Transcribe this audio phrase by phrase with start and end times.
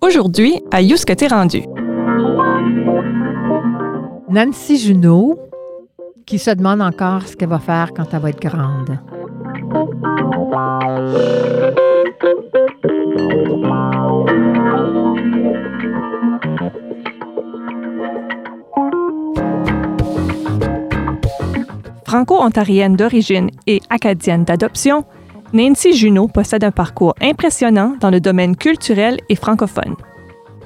[0.00, 1.62] Aujourd'hui, à Yous que t'es rendu.
[4.28, 5.38] Nancy Junot,
[6.24, 8.98] qui se demande encore ce qu'elle va faire quand elle va être grande.
[22.04, 25.04] Franco-ontarienne d'origine et acadienne d'adoption,
[25.54, 29.96] Nancy Junot possède un parcours impressionnant dans le domaine culturel et francophone.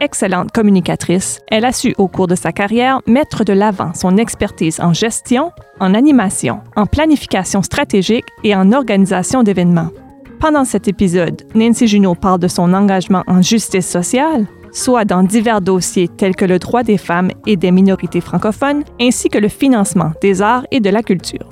[0.01, 4.78] Excellente communicatrice, elle a su au cours de sa carrière mettre de l'avant son expertise
[4.78, 9.91] en gestion, en animation, en planification stratégique et en organisation d'événements.
[10.38, 15.62] Pendant cet épisode, Nancy Junot parle de son engagement en justice sociale, soit dans divers
[15.62, 20.12] dossiers tels que le droit des femmes et des minorités francophones, ainsi que le financement
[20.20, 21.48] des arts et de la culture.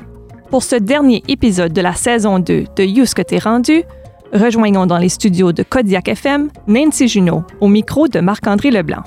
[0.55, 3.83] Pour ce dernier épisode de la saison 2 de You que t'es rendu,
[4.33, 9.03] rejoignons dans les studios de Kodiak FM Nancy Junot au micro de Marc-André Leblanc.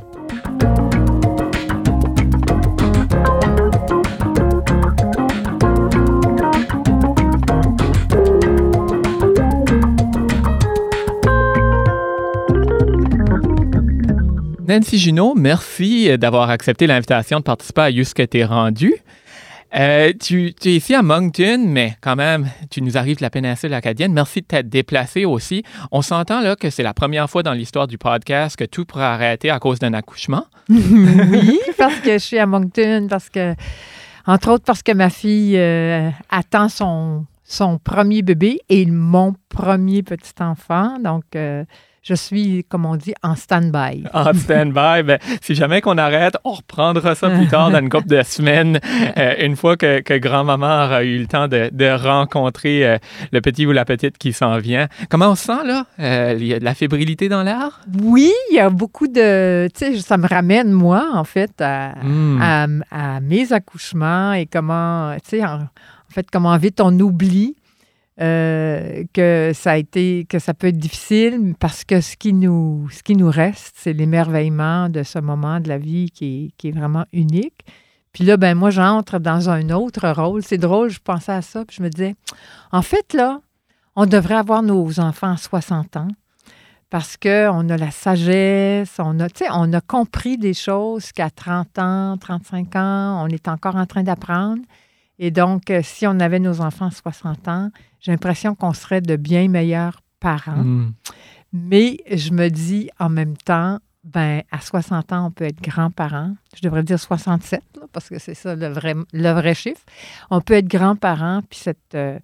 [14.67, 18.93] Nancy Junot, merci d'avoir accepté l'invitation de participer à You que t'es rendu.
[19.75, 23.73] Euh, tu, es ici à Moncton, mais quand même, tu nous arrives de la péninsule
[23.73, 24.13] acadienne.
[24.13, 25.63] Merci de t'être déplacé aussi.
[25.91, 29.03] On s'entend là que c'est la première fois dans l'histoire du podcast que tout pourrait
[29.03, 30.45] arrêter à cause d'un accouchement.
[30.69, 33.55] oui, parce que je suis à Moncton, parce que,
[34.25, 37.25] entre autres, parce que ma fille euh, attend son,
[37.83, 40.97] premier bébé et mon premier petit enfant.
[40.99, 41.65] Donc, euh,
[42.07, 44.03] je suis, comme on dit, en stand-by.
[44.13, 45.03] En stand-by.
[45.03, 48.79] ben, si jamais qu'on arrête, on reprendra ça plus tard dans une couple de semaines,
[49.17, 52.97] euh, une fois que, que grand-maman aura eu le temps de, de rencontrer euh,
[53.31, 54.87] le petit ou la petite qui s'en vient.
[55.09, 55.85] Comment on se sent, là?
[55.99, 57.81] Euh, il y a de la fébrilité dans l'air?
[58.01, 59.67] Oui, il y a beaucoup de...
[59.77, 62.39] Tu sais, ça me ramène, moi, en fait, à, Hmm.
[62.41, 67.55] à, à mes accouchements et comment, tu sais, en, en fait, comment vite on oublie
[68.19, 72.89] euh, que ça a été, que ça peut être difficile parce que ce qui nous,
[72.91, 76.69] ce qui nous reste, c'est l'émerveillement de ce moment de la vie qui est, qui
[76.69, 77.65] est vraiment unique.
[78.13, 80.41] Puis là, ben moi, j'entre dans un autre rôle.
[80.41, 82.15] C'est drôle, je pensais à ça, puis je me disais,
[82.71, 83.41] en fait, là,
[83.95, 86.07] on devrait avoir nos enfants à 60 ans
[86.89, 92.17] parce qu'on a la sagesse, on a, on a compris des choses qu'à 30 ans,
[92.17, 94.61] 35 ans, on est encore en train d'apprendre.
[95.19, 99.01] Et donc, euh, si on avait nos enfants à 60 ans, j'ai l'impression qu'on serait
[99.01, 100.63] de bien meilleurs parents.
[100.63, 100.93] Hmm.
[101.53, 106.35] Mais je me dis en même temps, ben à 60 ans, on peut être grand-parent.
[106.55, 109.83] Je devrais dire 67, là, parce que c'est ça le vrai, le vrai chiffre.
[110.29, 112.19] On peut être grand-parent, puis cette, euh,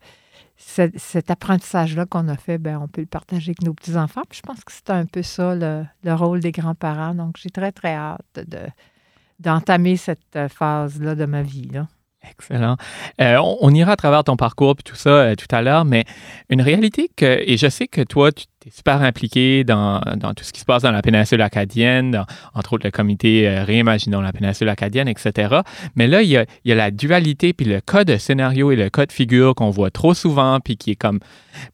[0.56, 4.24] cet, cet apprentissage-là qu'on a fait, ben, on peut le partager avec nos petits-enfants.
[4.30, 7.16] Puis je pense que c'est un peu ça, le, le rôle des grands-parents.
[7.16, 8.60] Donc, j'ai très, très hâte de,
[9.40, 11.70] d'entamer cette euh, phase-là de ma vie.
[11.70, 11.88] Là.
[12.30, 12.78] Excellent.
[13.22, 16.06] Euh, on, ira à travers ton parcours et tout ça euh, tout à l'heure, mais
[16.50, 20.00] une réalité que, et je sais que toi, tu es super impliqué dans,
[20.36, 23.64] tout ce qui se passe dans la péninsule acadienne, dans, entre autres le comité euh,
[23.66, 25.60] Réimaginons la péninsule acadienne, etc.
[25.96, 29.06] Mais là, il y a, la dualité, puis le cas de scénario et le cas
[29.06, 31.20] de figure qu'on voit trop souvent, puis qui est comme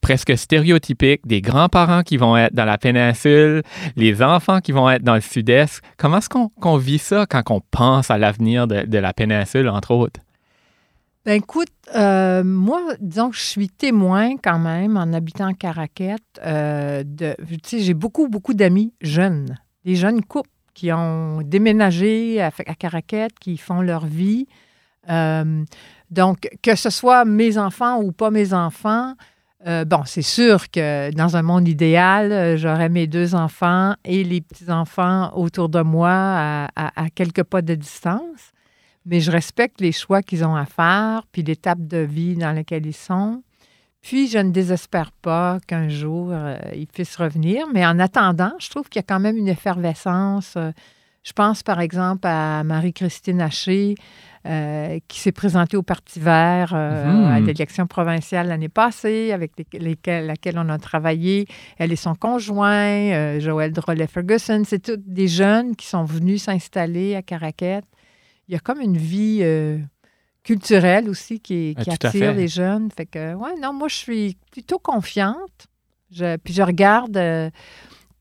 [0.02, 3.62] presque stéréotypique, des grands-parents qui vont être dans la péninsule,
[3.96, 5.82] les enfants qui vont être dans le sud-est.
[5.98, 10.20] Comment est-ce qu'on vit ça quand on pense à l'avenir de la péninsule, entre autres?
[11.26, 16.24] Ben écoute, euh, moi, disons que je suis témoin quand même en habitant Caraquette.
[16.46, 17.36] euh, de,
[17.72, 23.58] j'ai beaucoup, beaucoup d'amis jeunes, des jeunes couples qui ont déménagé à, à Caraquette, qui
[23.58, 24.48] font leur vie.
[25.10, 25.66] Euh,
[26.10, 29.16] donc, que ce soit mes enfants ou pas mes enfants,
[29.66, 35.34] bon, c'est sûr que dans un monde idéal, j'aurais mes deux enfants et les petits-enfants
[35.36, 38.54] autour de moi à quelques pas de distance.
[39.06, 42.86] Mais je respecte les choix qu'ils ont à faire, puis l'étape de vie dans laquelle
[42.86, 43.44] ils sont.
[44.02, 47.66] Puis, je ne désespère pas qu'un jour, euh, ils puissent revenir.
[47.74, 50.54] Mais en attendant, je trouve qu'il y a quand même une effervescence.
[50.58, 50.72] Euh,
[51.22, 53.96] Je pense, par exemple, à Marie-Christine Haché,
[54.48, 57.26] euh, qui s'est présentée au Parti vert euh, Mhm.
[57.26, 59.52] à l'élection provinciale l'année passée, avec
[60.08, 61.46] laquelle on a travaillé.
[61.78, 64.64] Elle et son conjoint, Joël Drolet-Ferguson.
[64.66, 67.86] C'est tous des jeunes qui sont venus s'installer à Caraquette.
[68.50, 69.78] Il y a comme une vie euh,
[70.44, 72.90] culturelle aussi qui, attire les jeunes.
[72.92, 75.68] Fait que, ouais, non, moi, je suis plutôt confiante.
[76.12, 77.52] Je- puis je regarde euh,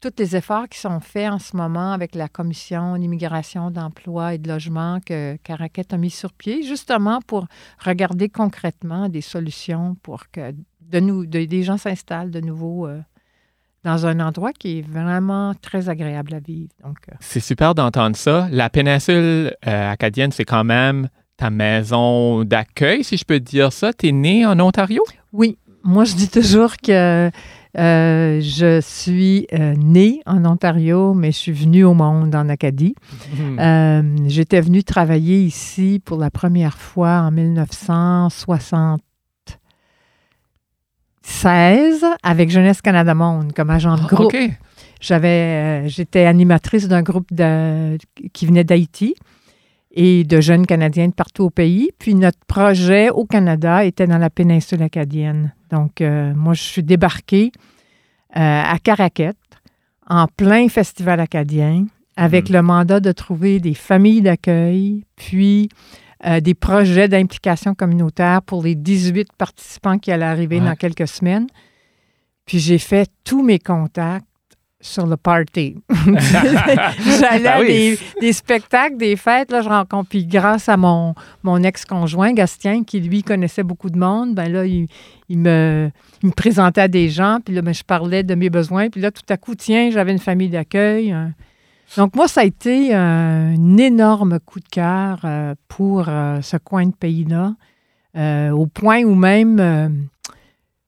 [0.01, 4.39] tous les efforts qui sont faits en ce moment avec la commission d'immigration, d'emploi et
[4.39, 7.47] de logement que Caraquette a mis sur pied, justement pour
[7.83, 10.53] regarder concrètement des solutions pour que
[10.83, 13.01] de nous, de- des gens s'installent de nouveau euh,
[13.85, 16.71] dans un endroit qui est vraiment très agréable à vivre.
[16.85, 18.49] Donc, euh, C'est super d'entendre ça.
[18.51, 23.93] La péninsule euh, acadienne, c'est quand même ta maison d'accueil, si je peux dire ça.
[23.93, 25.03] Tu es né en Ontario?
[25.33, 27.31] oui, moi, je dis toujours que
[27.79, 29.47] euh, je suis
[29.77, 32.95] née en Ontario, mais je suis venue au monde en Acadie.
[33.33, 33.59] Hmm.
[33.59, 37.31] Euh, J'étais venue travailler ici pour la première fois en
[41.29, 44.33] 1976 avec Jeunesse Canada Monde comme agent de groupe.
[45.01, 47.99] J'avais, euh, j'étais animatrice d'un groupe de-
[48.33, 49.15] qui venait d'Haïti
[49.93, 51.91] et de jeunes Canadiens de partout au pays.
[51.99, 55.53] Puis notre projet au Canada était dans la péninsule acadienne.
[55.71, 57.53] Donc, euh, moi, je suis débarquée
[58.37, 59.37] euh, à Caraquette
[60.09, 61.87] en plein festival acadien
[62.17, 62.57] avec Mhm.
[62.57, 65.69] le mandat de trouver des familles d'accueil, puis
[66.27, 70.67] euh, des projets d'implication communautaire pour les 18 participants qui allaient arriver Ouais.
[70.67, 71.47] dans quelques semaines.
[72.47, 74.25] Puis j'ai fait tous mes contacts
[74.81, 75.77] sur le party.
[77.21, 77.67] J'allais Ben oui.
[77.67, 80.09] des, des spectacles, des fêtes, là, je rencontre.
[80.09, 84.65] Puis grâce à mon, mon ex-conjoint, Gastien, qui lui connaissait beaucoup de monde, ben là,
[84.67, 84.87] il,
[85.29, 85.91] il me,
[86.23, 88.89] il me présentait à des gens, puis là, ben, je parlais de mes besoins.
[88.89, 91.11] Puis là, tout à coup, tiens, j'avais une famille d'accueil.
[91.13, 91.33] un-
[91.97, 96.87] Donc, moi, ça a été un énorme coup de cœur euh, pour euh, ce coin
[96.87, 97.55] de pays-là,
[98.17, 99.89] euh, au point où même, euh,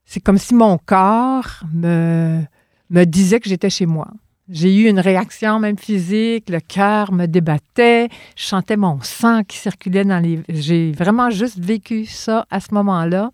[0.05, 2.43] c'est comme si mon corps me,
[2.91, 4.08] me disait que j'étais chez moi.
[4.49, 9.56] J'ai eu une réaction même physique, le cœur me débattait, je sentais mon sang qui
[9.56, 10.43] circulait dans les...
[10.49, 13.31] J'ai vraiment juste vécu ça à ce moment-là.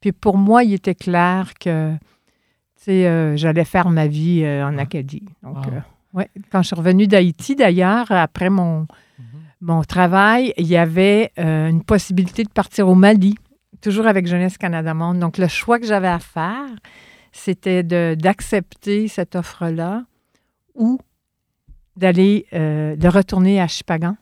[0.00, 1.98] Puis pour moi, il était clair que, tu
[2.76, 5.24] sais, euh, j'allais faire ma vie euh, en Acadie.
[5.42, 5.72] Donc, Wow.
[5.72, 5.80] euh,
[6.14, 6.28] ouais.
[6.50, 8.86] Quand je suis revenue d'Haïti, d'ailleurs, après mon,
[9.60, 13.36] mon travail, il y avait euh, une possibilité de partir au Mali,
[13.80, 15.18] toujours avec Jeunesse Canada Monde.
[15.18, 16.68] Donc, le choix que j'avais à faire,
[17.32, 20.04] c'était d'accepter cette offre-là
[20.74, 20.98] ou
[21.96, 24.16] d'aller, euh, de retourner à Chipagan.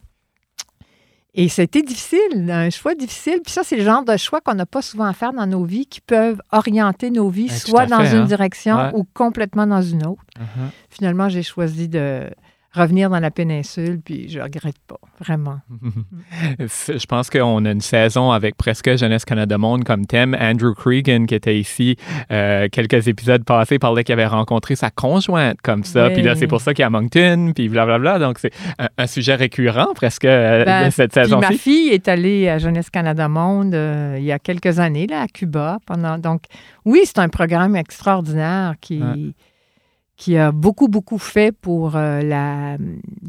[1.34, 3.40] Et c'était difficile, un choix difficile.
[3.44, 5.64] Puis ça, c'est le genre de choix qu'on n'a pas souvent à faire dans nos
[5.64, 8.24] vies, qui peuvent orienter nos vies tout soit dans fait, une hein.
[8.24, 8.90] direction Ouais.
[8.94, 10.22] ou complètement dans une autre.
[10.38, 10.70] Uh-huh.
[10.90, 12.28] Finalement, j'ai choisi de
[12.72, 15.58] revenir dans la péninsule, puis je regrette pas, vraiment.
[16.58, 20.37] Je pense qu'on a une saison avec presque Jeunesse Canada Monde comme thème.
[20.40, 21.96] Andrew Cregan, qui était ici
[22.31, 26.11] euh, quelques épisodes passés, parlait qu'il avait rencontré sa conjointe comme ça.
[26.11, 28.19] Puis là, c'est pour ça qu'il est à Moncton, puis blablabla.
[28.19, 31.58] Donc, c'est un, un sujet récurrent presque euh, Ben, cette Puis ma saison-ci.
[31.58, 35.26] fille est allée à Jeunesse Canada Monde euh, il y a quelques années, là, à
[35.26, 35.78] Cuba.
[35.87, 36.19] Pendant...
[36.19, 36.43] Donc,
[36.84, 39.32] oui, c'est un programme extraordinaire qui, Ouais.
[40.20, 42.76] Qui a beaucoup, beaucoup fait pour euh, la-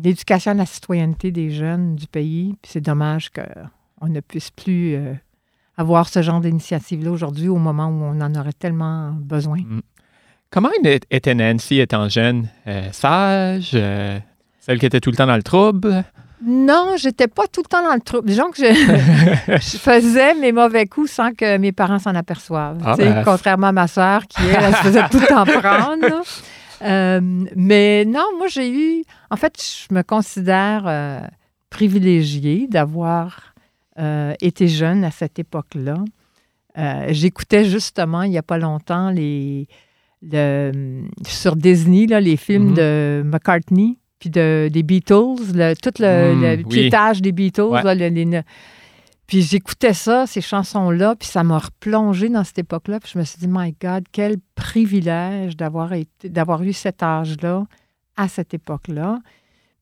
[0.04, 2.54] l'éducation à la citoyenneté des jeunes du pays.
[2.62, 5.14] Puis c'est dommage qu'on ne puisse plus euh,
[5.78, 9.60] avoir ce genre d'initiative-là aujourd'hui au moment où on en aurait tellement besoin.
[10.50, 10.68] Comment
[11.10, 12.50] était Nancy étant jeune?
[12.68, 13.72] Euh, sage?
[14.60, 16.04] celle qui était tout le temps dans le trouble?
[16.46, 18.28] Non, j'étais pas tout le temps dans le trouble.
[18.28, 18.66] Disons que je,
[19.54, 22.80] je faisais mes mauvais coups sans que mes parents s'en aperçoivent.
[22.84, 23.22] Ah, ben.
[23.24, 26.22] Contrairement à ma sœur qui, elle, elle se faisait tout le temps prendre.
[26.84, 27.20] Euh,
[27.56, 29.04] mais non, moi, j'ai eu.
[29.30, 29.54] En fait,
[29.90, 31.20] je me considère euh,
[31.70, 33.54] privilégiée d'avoir
[34.00, 35.96] euh, été jeune à cette époque-là.
[37.10, 39.68] J'écoutais justement, il n'y a pas longtemps, les,
[40.22, 42.74] le- sur Disney, là, les films Mhm.
[42.76, 46.64] de McCartney, puis de, des Beatles, le- tout le, Mm, le oui.
[46.64, 47.62] piétage des Beatles.
[47.64, 47.84] Ouais.
[47.84, 48.10] là, les
[49.32, 53.00] puis j'écoutais ça, ces chansons-là, puis ça m'a replongé dans cette époque-là.
[53.00, 57.64] Puis je me suis dit, my God, quel privilège d'avoir été, d'avoir eu cet âge-là
[58.18, 59.20] à cette époque-là.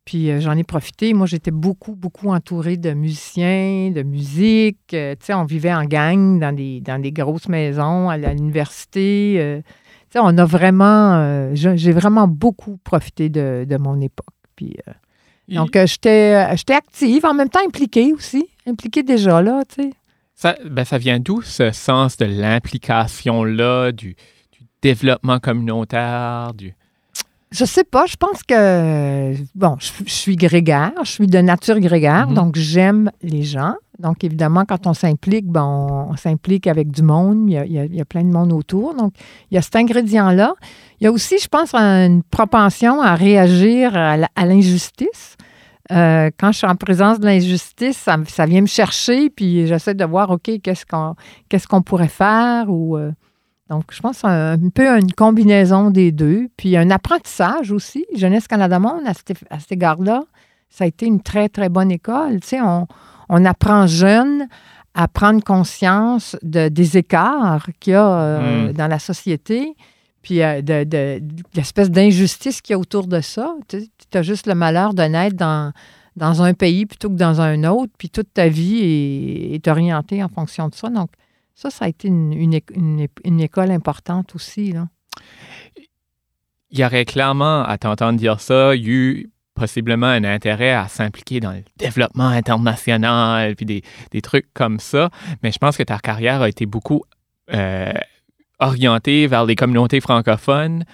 [0.06, 1.16] Puis euh, j'en ai profité.
[1.16, 4.94] Moi, j'étais beaucoup, beaucoup entourée de musiciens, de musique.
[4.94, 9.38] Euh, tu sais, on vivait en gang dans des, dans des grosses maisons à l'université.
[9.40, 9.66] Euh, tu
[10.12, 11.56] sais, on a vraiment...
[11.56, 14.28] j'ai vraiment beaucoup profité de, de mon époque.
[14.56, 14.78] Puis,
[15.56, 18.46] donc, euh, j'étais euh, j'étais active, en même temps impliquée aussi.
[18.68, 19.90] Impliquée déjà, là, tu sais.
[20.36, 24.16] Ça, ben, ça vient d'où ce sens de l'implication-là, du,
[24.52, 26.74] du développement communautaire, du...
[27.52, 31.80] Je sais pas, je pense que, bon, je, je suis grégaire, je suis de nature
[31.80, 32.36] grégaire, Mhm.
[32.36, 33.74] donc j'aime les gens.
[33.98, 37.66] Donc, évidemment, quand on s'implique, ben, on, on s'implique avec du monde, il y, a,
[37.66, 38.94] il y a- il y a plein de monde autour.
[38.94, 39.14] Donc,
[39.50, 40.54] il y a cet ingrédient-là.
[41.02, 45.36] Il y a aussi, je pense, une propension à réagir à l'injustice.
[45.92, 50.06] Euh, quand je suis en présence de l'injustice, ça vient me chercher, puis j'essaie de
[50.06, 51.16] voir, OK, qu'est-ce qu'on
[51.50, 52.96] qu'est-ce qu'on pourrait faire ou...
[52.96, 53.12] euh,
[53.70, 56.48] donc, je pense un, un peu une combinaison des deux.
[56.58, 58.06] Puis un apprentissage aussi.
[58.16, 60.24] Jeunesse Canada Monde, à cet, à cet égard-là,
[60.70, 62.40] ça a été une très, très bonne école.
[62.42, 62.88] Tu sais, on,
[63.30, 64.48] on apprend jeune
[64.96, 68.74] à prendre conscience de, des écarts qu'il y a euh, Mm.
[68.74, 69.76] dans la société,
[70.24, 73.54] puis euh, de, de- de l'espèce d'injustice qu'il y a autour de ça.
[73.68, 75.72] Tu as juste le malheur de naître dans,
[76.16, 80.24] dans un pays plutôt que dans un autre, puis toute ta vie est, est orientée
[80.24, 80.90] en fonction de ça.
[80.90, 81.10] Donc,
[81.62, 84.72] ça, ça a été une, une une école importante aussi.
[84.72, 84.88] Là.
[86.72, 91.52] Il y aurait clairement, à t'entendre dire ça, eu possiblement un intérêt à s'impliquer dans
[91.52, 95.10] le développement international, puis des, des trucs comme ça.
[95.44, 97.04] Mais je pense que ta carrière a été beaucoup
[97.54, 97.92] euh,
[98.60, 100.86] orientée vers les communautés francophones.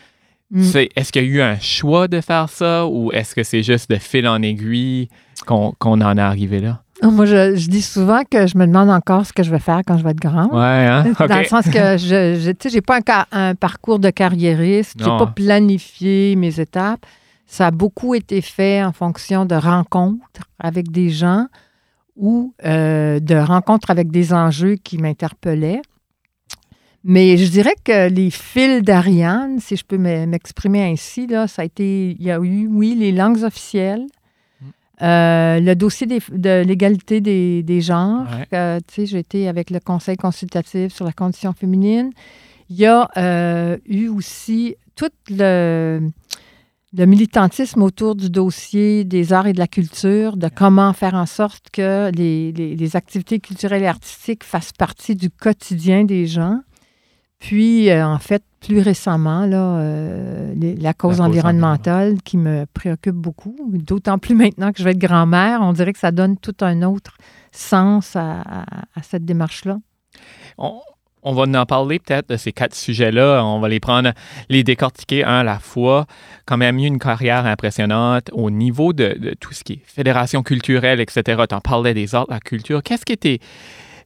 [0.50, 0.64] Mm.
[0.64, 3.62] C'est- Est-ce qu'il y a eu un choix de faire ça ou est-ce que c'est
[3.64, 5.10] juste de fil en aiguille
[5.46, 6.82] qu'on qu'on en est arrivé là?
[7.12, 9.82] Moi, je, je dis souvent que je me demande encore ce que je vais faire
[9.86, 10.52] quand je vais être grande.
[10.54, 11.04] Ouais, hein?
[11.28, 15.28] Dans le sens que je je- j'ai pas un, un parcours de carriériste, j'ai pas
[15.28, 17.06] planifié mes étapes.
[17.48, 21.48] Ça a beaucoup été fait en fonction de rencontres avec des gens
[22.16, 25.82] ou euh, de rencontres avec des enjeux qui m'interpellaient.
[27.04, 31.62] Mais je dirais que les fils d'Ariane, si je peux me- m'exprimer ainsi, là, ça
[31.62, 34.06] a été, il y a eu, oui, les langues officielles,
[35.02, 38.26] euh, le dossier des- de l'égalité des, des genres.
[38.52, 38.58] Ouais.
[38.58, 42.12] Euh, j'ai été avec le Conseil consultatif sur la condition féminine.
[42.70, 46.10] Il y a euh, eu aussi tout le,
[46.98, 51.26] le militantisme autour du dossier des arts et de la culture, de comment faire en
[51.26, 56.60] sorte que les, les- les activités culturelles et artistiques fassent partie du quotidien des gens.
[57.48, 62.66] Puis, euh, en fait, plus récemment, là, euh, les- la cause cause environnementale qui me
[62.74, 66.38] préoccupe beaucoup, d'autant plus maintenant que je vais être grand-mère, on dirait que ça donne
[66.38, 67.18] tout un autre
[67.52, 68.64] sens à, à-
[68.96, 69.78] à cette démarche-là.
[70.58, 70.74] On,
[71.22, 73.44] on va en parler peut-être de ces quatre sujets-là.
[73.46, 74.12] On va les prendre,
[74.50, 76.08] les décortiquer un à la fois.
[76.48, 80.42] Quand même eu une carrière impressionnante au niveau de, de tout ce qui est fédération
[80.42, 81.44] culturelle, etc.
[81.48, 82.82] Tu en parlais des arts, la culture.
[82.82, 83.40] Qu'est-ce qui tes,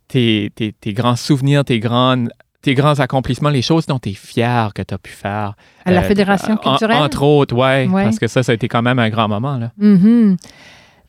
[0.10, 2.30] tes, tes- tes grands souvenirs, tes, grandes,
[2.62, 5.54] tes grands accomplissements, les choses dont tu es fier que tu as pu faire?
[5.86, 6.98] À la Euh, Fédération en- culturelle?
[7.02, 7.88] entre autres, oui.
[7.92, 8.04] Ouais.
[8.04, 9.58] Parce que ça, ça a été quand même un grand moment.
[9.58, 9.72] Là.
[9.78, 10.36] Mhm.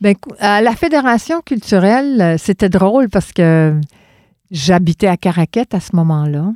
[0.00, 3.74] Ben, à la Fédération culturelle, euh, c'était drôle parce que
[4.50, 6.52] j'habitais à Caraquette à ce moment-là.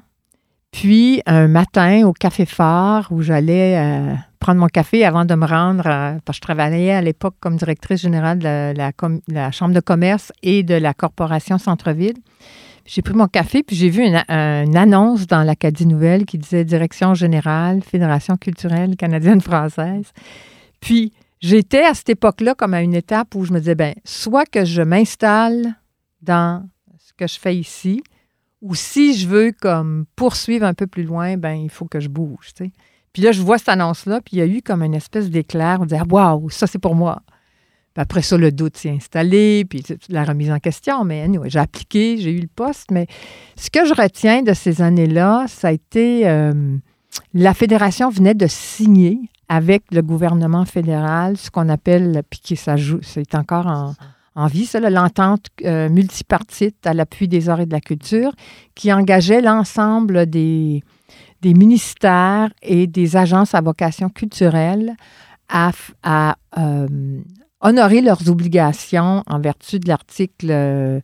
[0.73, 5.47] Puis, un matin, au Café Phare, où j'allais euh, prendre mon café avant de me
[5.47, 9.53] rendre, parce que je travaillais à l'époque comme directrice générale de la, la com- la
[9.53, 12.17] Chambre de commerce et de la Corporation Centre-Ville.
[12.87, 17.15] J'ai pris mon café, puis j'ai vu une, annonce dans l'Acadie Nouvelle qui disait Direction
[17.15, 20.13] générale, Fédération culturelle canadienne-française.
[20.81, 24.45] Puis, j'étais à cette époque-là comme à une étape où je me disais, ben, soit
[24.45, 25.75] que je m'installe
[26.21, 28.03] dans ce que je fais ici,
[28.61, 32.09] ou si je veux comme poursuivre un peu plus loin, ben, il faut que je
[32.09, 32.53] bouge.
[33.15, 35.79] Puis là, je vois cette annonce-là, puis il y a eu comme une espèce d'éclair.
[35.81, 37.23] On disait, waouh, ça, c'est pour moi.
[37.97, 41.05] Après ça, le doute s'est installé, puis la remise en question.
[41.05, 42.91] Mais j'ai appliqué, j'ai eu le poste.
[42.91, 43.07] Mais
[43.57, 46.29] ce que je retiens de ces années-là, ça a été.
[46.29, 46.77] euh,
[47.33, 53.35] la Fédération venait de signer avec le gouvernement fédéral ce qu'on appelle, puis qui c'est
[53.35, 53.95] encore
[54.37, 58.33] en, vie, ça, l'entente euh, multipartite à l'appui des arts et de la culture,
[58.75, 60.83] qui engageait l'ensemble des,
[61.41, 64.95] des ministères et des agences à vocation culturelle
[65.49, 65.71] à,
[66.59, 66.89] euh,
[67.65, 71.01] honorer leurs obligations en vertu de l'article euh,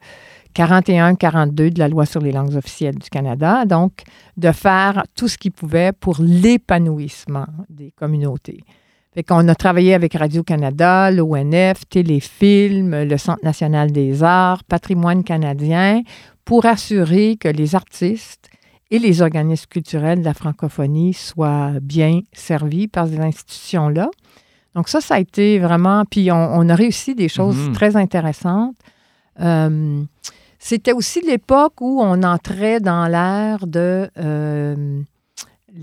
[0.55, 4.03] 41-42 de la loi sur les langues officielles du Canada, donc
[4.37, 8.63] de faire tout ce qu'ils pouvaient pour l'épanouissement des communautés.
[9.15, 16.03] Fait qu'on a travaillé avec Radio-Canada, l'ONF, Téléfilm, le Centre national des arts, Patrimoine canadien,
[16.45, 18.51] pour assurer que les artistes
[18.91, 24.11] et les organismes culturels de la francophonie soient bien servis par ces institutions-là.
[24.75, 26.05] Donc ça, ça a été vraiment...
[26.05, 27.73] Puis on, on a réussi des choses Mhm.
[27.73, 28.77] très intéressantes.
[29.41, 30.03] Euh,
[30.59, 35.01] c'était aussi l'époque où on entrait dans l'ère de euh,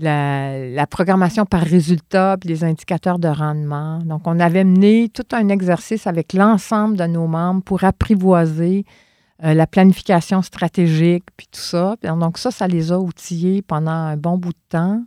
[0.00, 3.98] la, la programmation par résultat puis les indicateurs de rendement.
[4.00, 8.84] Donc, on avait mené tout un exercice avec l'ensemble de nos membres pour apprivoiser
[9.44, 11.96] euh, la planification stratégique puis tout ça.
[12.02, 15.02] Donc, ça, ça les a outillés pendant un bon bout de temps.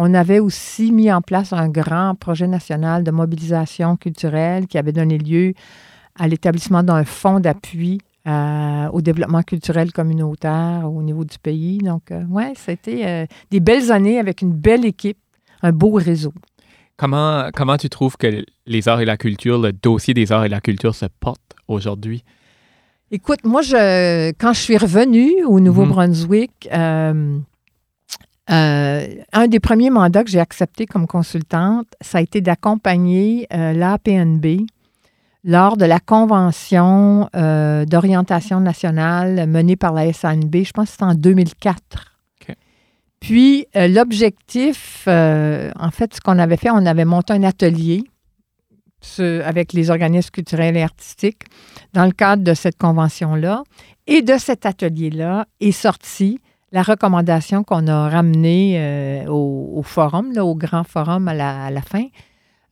[0.00, 4.92] On avait aussi mis en place un grand projet national de mobilisation culturelle qui avait
[4.92, 5.54] donné lieu
[6.16, 11.78] à l'établissement d'un fonds d'appui euh, au développement culturel communautaire au niveau du pays.
[11.78, 15.18] Donc, euh, ouais, c'était euh, des belles années avec une belle équipe,
[15.62, 16.32] un beau réseau.
[16.96, 20.48] Comment, comment tu trouves que les arts et la culture, le dossier des arts et
[20.48, 22.22] la culture se porte aujourd'hui?
[23.10, 27.40] Écoute, moi, je, quand je suis revenue au Nouveau-Brunswick, euh,
[28.50, 33.72] euh, un des premiers mandats que j'ai accepté comme consultante, ça a été d'accompagner euh,
[33.72, 34.66] l'APNB
[35.44, 41.04] lors de la convention euh, d'orientation nationale menée par la SANB, je pense que c'était
[41.04, 41.76] en 2004.
[42.48, 42.56] OK.
[43.20, 48.04] Puis l'objectif, en fait, ce qu'on avait fait, on avait monté un atelier
[49.00, 51.42] ce- avec les organismes culturels et artistiques
[51.92, 53.62] dans le cadre de cette convention-là.
[54.06, 56.40] Et de cet atelier-là est sortie
[56.72, 61.64] la recommandation qu'on a ramenée euh, au, au forum, là, au grand forum à la,
[61.66, 62.04] à la fin,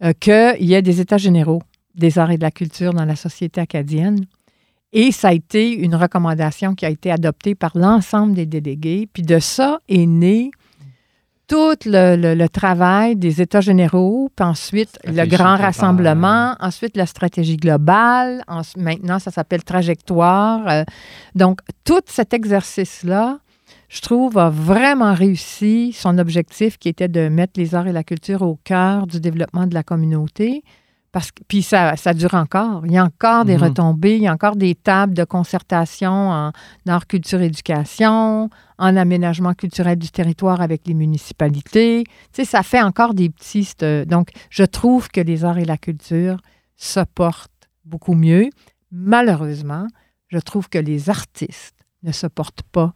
[0.04, 1.62] euh, qu'il y ait des états généraux
[1.94, 4.20] des arts et de la culture dans la société acadienne.
[4.92, 9.08] Et ça a été une recommandation qui a été adoptée par l'ensemble des délégués.
[9.10, 10.50] Puis de ça est né
[11.48, 15.60] tout le, le- le travail des États généraux, puis ensuite le grand globale.
[15.60, 20.66] rassemblement, ensuite la stratégie globale, en- maintenant ça s'appelle trajectoire.
[20.68, 20.84] Euh,
[21.34, 23.38] donc tout cet exercice-là,
[23.88, 28.04] je trouve, a vraiment réussi son objectif qui était de mettre les arts et la
[28.04, 30.62] culture au cœur du développement de la communauté.
[31.12, 32.84] Parce que, puis ça, ça dure encore.
[32.84, 33.62] Il y a encore des Mhm.
[33.62, 36.52] retombées, il y a encore des tables de concertation en
[36.86, 42.04] art, culture, éducation, en aménagement culturel du territoire avec les municipalités.
[42.04, 43.68] Tu sais, ça fait encore des petits...
[44.06, 46.38] Donc, je trouve que les arts et la culture
[46.76, 48.50] se portent beaucoup mieux.
[48.90, 49.86] Malheureusement,
[50.28, 52.94] je trouve que les artistes ne se portent pas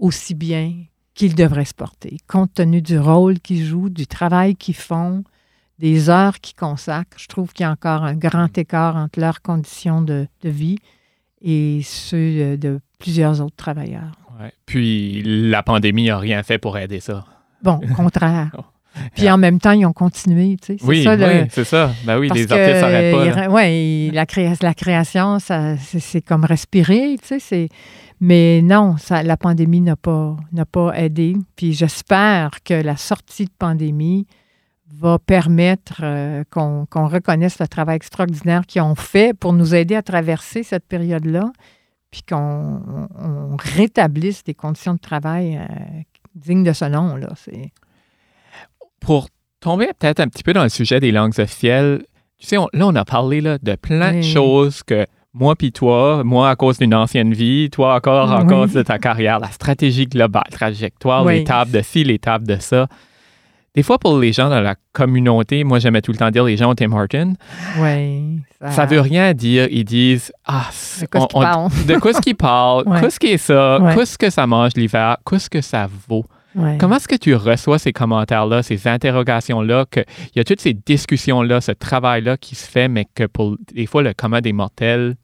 [0.00, 0.72] aussi bien
[1.14, 5.22] qu'ils devraient se porter, compte tenu du rôle qu'ils jouent, du travail qu'ils font,
[5.78, 7.18] des heures qu'ils consacrent.
[7.18, 10.78] Je trouve qu'il y a encore un grand écart entre leurs conditions de, de vie
[11.42, 14.12] et ceux de plusieurs autres travailleurs.
[14.40, 14.52] Ouais.
[14.66, 17.24] Puis la pandémie n'a rien fait pour aider ça.
[17.62, 18.50] Bon, au contraire.
[18.58, 18.62] Oh.
[19.14, 20.56] Puis en même temps, ils ont continué.
[20.60, 21.92] Tu sais, c'est Oui, ça, le- oui, c'est ça.
[22.04, 23.48] Ben oui, parce les artistes s'arrêtent pas.
[23.48, 27.38] ouais, la, créa- la création, ça, c'est, c'est comme respirer, tu sais.
[27.38, 27.68] c'est-
[28.20, 31.36] Mais non, ça, la pandémie n'a pas, n'a pas aidé.
[31.56, 34.26] Puis j'espère que la sortie de pandémie
[34.92, 39.94] va permettre euh, qu'on, qu'on reconnaisse le travail extraordinaire qu'ils ont fait pour nous aider
[39.94, 41.52] à traverser cette période-là,
[42.10, 43.08] puis qu'on on-
[43.52, 46.00] on rétablisse des conditions de travail euh,
[46.34, 47.16] dignes de ce nom.
[47.16, 47.28] Là.
[47.36, 47.72] C'est...
[49.00, 49.28] Pour
[49.60, 52.04] tomber peut-être un petit peu dans le sujet des langues officielles,
[52.38, 55.70] tu sais, on- là, on a parlé là, de plein de choses que moi puis
[55.72, 58.46] toi, moi à cause d'une ancienne vie, toi encore à Oui.
[58.48, 61.38] cause de ta carrière, la stratégie globale, trajectoire, Oui.
[61.38, 62.86] l'étape de ci, l'étape de ça.
[63.76, 66.56] Des fois, pour les gens dans la communauté, moi j'aimais tout le temps dire les
[66.56, 67.34] gens au Tim Horton,
[67.78, 68.40] Oui.
[68.68, 69.68] ça veut rien dire.
[69.70, 71.86] Ils disent Ah, c'est- De quoi on- est-ce qu'ils on- parlent?
[71.86, 73.00] de quoi est-ce qu'ils parlent, Ouais.
[73.00, 73.94] qu'est-ce qui est ça, Ouais.
[73.94, 76.24] qu'est-ce que ça mange l'hiver, qu'est-ce que ça vaut?
[76.54, 76.78] Ouais.
[76.78, 81.60] Comment est-ce que tu reçois ces commentaires-là, ces interrogations-là, qu'il y a toutes ces discussions-là,
[81.60, 85.14] ce travail-là qui se fait, mais que pour des fois, le commun des mortels,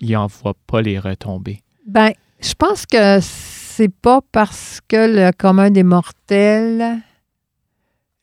[0.00, 1.60] il n'en voit pas les retombées?
[1.86, 2.10] Ben,
[2.40, 6.98] je pense que c'est pas parce que le commun des mortels,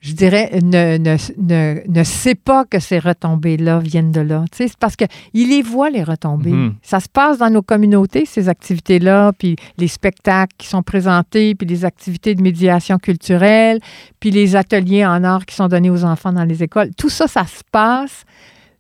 [0.04, 4.44] je dirais, ne, ne, ne, ne sait pas que ces retombées-là viennent de là.
[4.52, 6.52] Tu sais, c'est parce qu'il les voit, les retombées.
[6.52, 6.76] Mhm.
[6.82, 11.66] Ça se passe dans nos communautés, ces activités-là, puis les spectacles qui sont présentés, puis
[11.66, 13.80] les activités de médiation culturelle,
[14.20, 16.90] puis les ateliers en art qui sont donnés aux enfants dans les écoles.
[16.98, 18.26] Tout ça, ça se passe.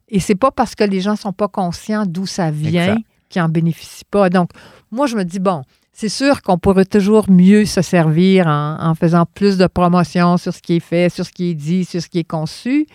[0.09, 2.97] Et c'est pas parce que les gens sont pas conscients d'où ça vient
[3.29, 4.29] qu'ils en bénéficient pas.
[4.29, 4.49] Donc,
[4.91, 9.25] moi, je me dis, bon, c'est sûr qu'on pourrait toujours mieux se servir en, faisant
[9.25, 12.09] plus de promotion sur ce qui est fait, sur ce qui est dit, sur ce
[12.09, 12.87] qui est conçu.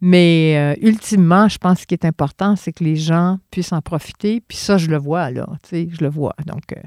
[0.00, 3.72] Mais euh, ultimement, je pense que ce qui est important, c'est que les gens puissent
[3.72, 4.42] en profiter.
[4.46, 5.46] Puis ça, je le vois, là.
[5.62, 6.34] Tu sais, je le vois.
[6.46, 6.80] Donc, euh,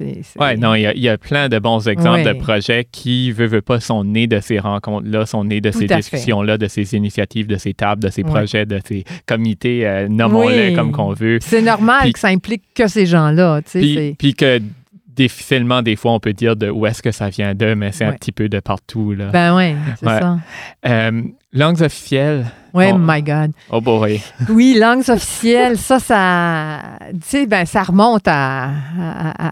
[0.00, 2.34] Oui, non, il y, a, il y a plein de bons exemples Ouais.
[2.34, 5.80] de projets qui, veut, veut pas, sont nés de ces rencontres-là, sont nés de Tout
[5.80, 8.30] ces discussions-là, de ces initiatives, de ces tables, de ces Ouais.
[8.30, 10.74] projets, de ces comités, euh, nommons-les Oui.
[10.74, 11.38] comme qu'on veut.
[11.42, 13.60] C'est normal Puis- que ça implique que ces gens-là.
[13.62, 14.60] Tu sais, Puis, puis que
[15.14, 18.04] difficilement, des fois, on peut dire de où est-ce que ça vient d'eux, mais c'est
[18.04, 19.12] un petit peu de partout.
[19.12, 19.26] Là.
[19.26, 20.20] Ben oui, c'est Ouais.
[20.20, 20.38] ça.
[20.86, 21.22] Euh,
[21.52, 22.46] langues officielles.
[22.74, 23.52] Oui, On- my God.
[23.70, 24.20] Oh boy.
[24.48, 26.78] Oui, langues officielles, ça, ça,
[27.46, 28.70] ben, ça remonte à, à-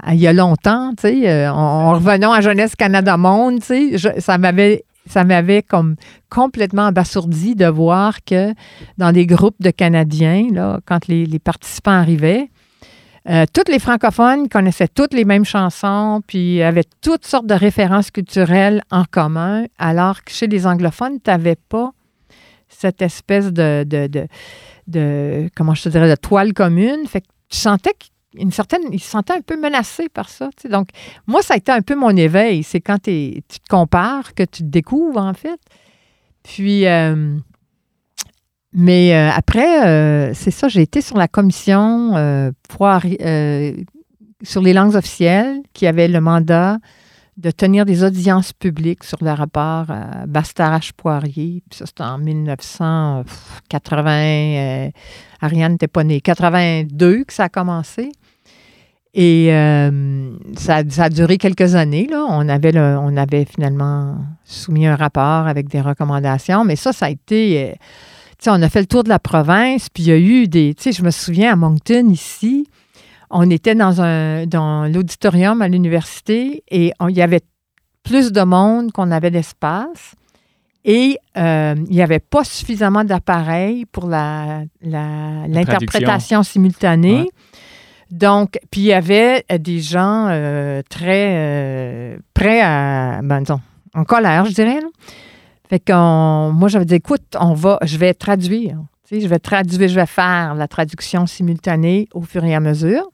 [0.07, 1.29] à- à il y a longtemps, tu sais.
[1.29, 5.63] euh, en, en revenant à Jeunesse Canada Monde, tu sais, je- ça m'avait ça m'avait
[5.63, 5.97] comme
[6.29, 8.53] complètement abasourdi de voir que
[8.97, 12.49] dans des groupes de Canadiens, là, quand les, les participants arrivaient,
[13.29, 18.11] euh, tous les francophones connaissaient toutes les mêmes chansons, puis avaient toutes sortes de références
[18.11, 21.93] culturelles en commun, alors que chez les anglophones, tu n'avais pas
[22.69, 24.27] cette espèce de, de,
[24.87, 27.07] de, comment je dirais, toile commune.
[27.07, 27.93] Fait que tu sentais
[28.33, 30.49] qu'une certaine, ils se sentaient un peu menacés par ça.
[30.71, 30.89] Donc,
[31.27, 32.63] moi, ça a été un peu mon éveil.
[32.63, 35.61] C'est quand tu te compares que tu te découvres, en fait.
[36.43, 37.37] Puis, euh,
[38.73, 42.51] mais euh, après, euh, c'est ça, j'ai été sur la commission euh,
[44.43, 46.79] sur les langues officielles qui avait le mandat
[47.37, 49.87] de tenir des audiences publiques sur le rapport
[50.27, 51.63] Bastarache-Poirier.
[51.73, 54.11] Ça, c'était en 1980.
[54.11, 54.91] euh,
[55.41, 56.21] Ariane n'était pas née.
[56.21, 58.13] 82 que ça a commencé.
[59.15, 59.49] Et
[60.57, 62.09] ça, a- duré quelques années.
[62.13, 66.65] On, avait on avait finalement soumis un rapport avec des recommandations.
[66.65, 67.75] Mais ça, ça a été...
[68.45, 70.75] sais, on a fait le tour de la province, puis il y a eu des...
[70.75, 72.67] Tu sais, je me souviens à Moncton, ici,
[73.31, 77.43] on était dans, un, dans l'auditorium à l'université et il y avait
[78.03, 80.15] plus de monde qu'on avait d'espace.
[80.85, 87.21] Et euh, il n'y avait pas suffisamment d'appareils pour la, la- l'interprétation simultanée.
[87.23, 87.29] Ouais.
[88.11, 93.61] Donc, puis il y avait euh, des gens euh, très euh, prêts à, ben, disons,
[93.95, 94.81] en colère, je dirais.
[94.81, 94.89] là.
[95.71, 98.77] Fait qu'on, moi, j'avais dit, écoute, on va, je vais traduire.
[99.07, 102.59] Tu sais, je vais traduire, je vais faire la traduction simultanée au fur et à
[102.59, 103.09] mesure.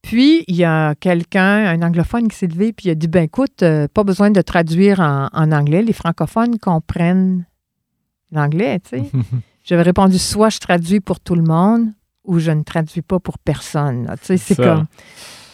[0.00, 3.24] Puis, il y a quelqu'un, un anglophone qui s'est levé, puis il a dit, ben
[3.24, 5.82] écoute, euh, pas besoin de traduire en, en anglais.
[5.82, 7.44] Les francophones comprennent
[8.32, 9.10] l'anglais, tu sais.
[9.62, 11.90] J'avais répondu, soit je traduis pour tout le monde,
[12.26, 14.06] ou je ne traduis pas pour personne.
[14.06, 14.16] là.
[14.16, 14.86] Tu sais, c'est comme...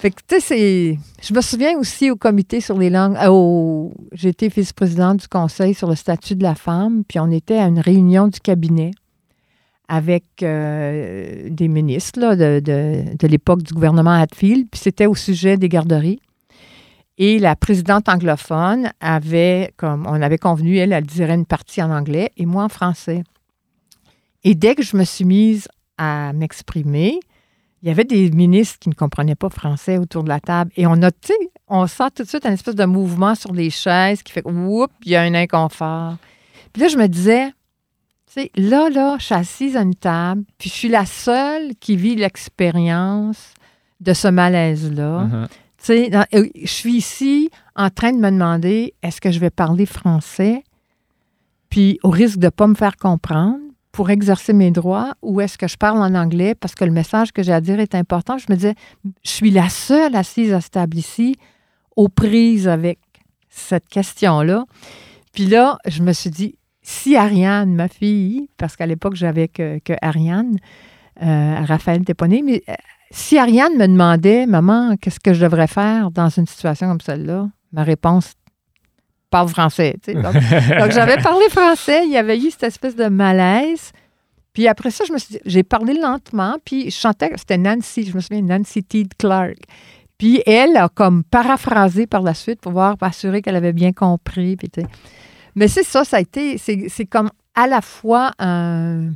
[0.00, 0.98] Fait que, tu sais, c'est...
[1.22, 3.16] Je me souviens aussi au comité sur les langues...
[3.16, 7.30] euh, au- J'ai été vice-présidente du conseil sur le statut de la femme, puis on
[7.30, 8.90] était à une réunion du cabinet
[9.88, 15.14] avec euh, des ministres là, de, de- de l'époque du gouvernement Hatfield, puis c'était au
[15.14, 16.20] sujet des garderies.
[17.18, 21.90] Et la présidente anglophone avait, comme on avait convenu, elle, elle dirait une partie en
[21.90, 23.22] anglais et moi en français.
[24.44, 27.20] Et dès que je me suis mise à m'exprimer,
[27.82, 30.70] il y avait des ministres qui ne comprenaient pas français autour de la table.
[30.76, 31.34] Et on a, tu sais,
[31.66, 34.90] on sent tout de suite un espèce de mouvement sur les chaises qui fait whoop,
[35.04, 36.16] il y a un inconfort.
[36.72, 37.48] Puis là, je me disais,
[38.32, 41.74] tu sais, là, là, je suis assise à une table, puis je suis la seule
[41.80, 43.52] qui vit l'expérience
[44.00, 45.24] de ce malaise-là.
[45.24, 45.48] Mhm.
[45.48, 49.50] Tu sais, euh, je suis ici en train de me demander est-ce que je vais
[49.50, 50.62] parler français,
[51.68, 53.58] puis au risque de ne pas me faire comprendre
[53.92, 57.32] pour exercer mes droits, ou est-ce que je parle en anglais parce que le message
[57.32, 58.38] que j'ai à dire est important?
[58.38, 58.74] Je me disais,
[59.22, 61.36] je suis la seule assise à cette table ici,
[61.94, 62.98] aux prises avec
[63.50, 64.64] cette question-là.
[65.32, 69.78] Puis là, je me suis dit, si Ariane, ma fille, parce qu'à l'époque, j'avais que,
[69.80, 70.56] que Ariane,
[71.22, 72.74] euh, Raphaël n'était pas né, mais euh,
[73.10, 77.50] si Ariane me demandait, maman, qu'est-ce que je devrais faire dans une situation comme celle-là,
[77.72, 78.32] ma réponse,
[79.32, 79.96] parle français.
[80.02, 80.22] tu sais.
[80.22, 80.34] Donc,
[80.78, 83.90] donc, j'avais parlé français, il y avait eu cette espèce de malaise.
[84.52, 88.04] Puis après ça, je me suis dit, j'ai parlé lentement, puis je chantais, c'était Nancy,
[88.04, 89.56] je me souviens, Nancy Teed Clark.
[90.18, 93.92] Puis elle a comme paraphrasé par la suite pour voir, pour assurer qu'elle avait bien
[93.92, 94.56] compris.
[94.56, 94.86] Puis, tu sais.
[95.54, 99.10] Mais c'est ça, ça a été, c'est c'est comme à la fois un,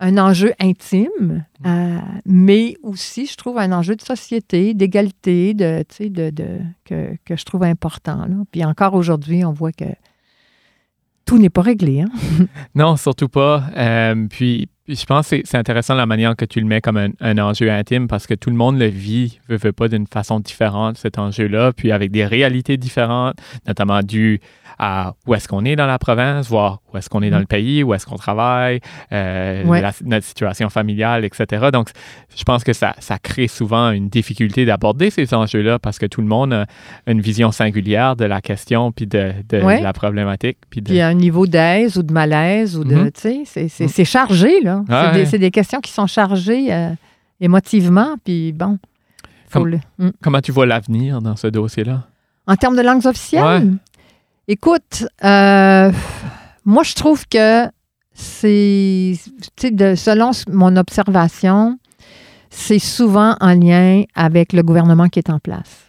[0.00, 6.30] un enjeu intime, euh, mais aussi, je trouve, un enjeu de société, d'égalité, de, de,
[6.30, 8.24] de- que, que je trouve important.
[8.26, 8.36] Là.
[8.50, 9.84] Puis encore aujourd'hui, on voit que
[11.26, 12.00] tout n'est pas réglé.
[12.00, 12.08] Hein?
[12.74, 13.62] Non, surtout pas.
[13.76, 16.96] Euh, puis, puis je pense que c'est- intéressant la manière que tu le mets comme
[16.96, 20.06] un, un enjeu intime parce que tout le monde le vit, veut, veut pas, d'une
[20.06, 23.36] façon différente, cet enjeu-là, puis avec des réalités différentes,
[23.66, 24.40] notamment dues
[24.82, 27.42] à où est-ce qu'on est dans la province, voir où est-ce qu'on est dans Mhm.
[27.42, 28.80] le pays, où est-ce qu'on travaille,
[29.12, 29.82] euh, Ouais.
[29.82, 31.66] la- notre situation familiale, etc.
[31.70, 31.90] Donc,
[32.34, 36.22] je pense que ça, ça crée souvent une difficulté d'aborder ces enjeux-là parce que tout
[36.22, 36.64] le monde a
[37.06, 39.82] une vision singulière de la question puis de, de Ouais.
[39.82, 40.56] la problématique.
[40.70, 40.86] Puis de...
[40.88, 43.10] Puis un niveau d'aise ou de malaise, ou de, Mhm.
[43.12, 44.82] tu sais, c'est- c'est chargé, là.
[44.88, 45.26] Ah c'est des, ouais.
[45.26, 46.88] c'est des questions qui sont chargées euh,
[47.40, 48.78] émotivement, puis bon.
[49.48, 50.10] faut Comme- le- Mm.
[50.22, 52.04] Comment tu vois l'avenir dans ce dossier-là?
[52.46, 53.74] En termes de langues officielles,
[54.50, 55.92] écoute, euh,
[56.64, 57.66] moi, je trouve que
[58.12, 61.78] c'est, tu sais, de- selon mon observation,
[62.50, 65.86] c'est souvent en lien avec le gouvernement qui est en place.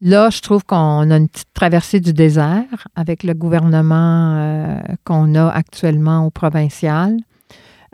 [0.00, 5.34] Là, je trouve qu'on a une petite traversée du désert avec le gouvernement euh, qu'on
[5.34, 7.16] a actuellement au provincial.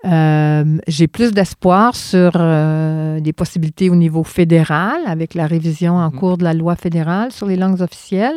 [0.05, 6.11] Euh, J'ai plus d'espoir sur euh, des possibilités au niveau fédéral avec la révision en
[6.11, 6.19] Mhm.
[6.19, 8.37] cours de la loi fédérale sur les langues officielles.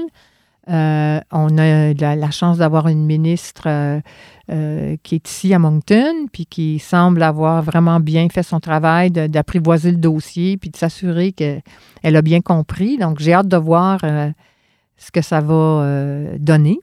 [0.70, 4.02] Euh, on a la, chance d'avoir une ministre euh,
[4.52, 9.12] euh, qui est ici à Moncton, puis qui semble avoir vraiment bien fait son travail
[9.12, 11.62] d'apprivoiser le dossier, puis de s'assurer qu'elle
[12.04, 12.98] a bien compris.
[12.98, 14.00] Donc, j'ai hâte de voir
[14.98, 16.80] ce que ça va donner.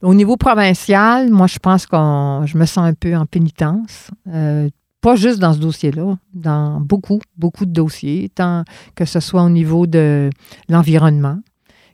[0.00, 4.10] Au niveau provincial, moi, je pense qu'on, je me sens un peu en pénitence.
[5.00, 8.64] Pas juste dans ce dossier-là, dans beaucoup, beaucoup de dossiers, tant
[8.96, 10.30] que ce soit au niveau de
[10.68, 11.38] l'environnement,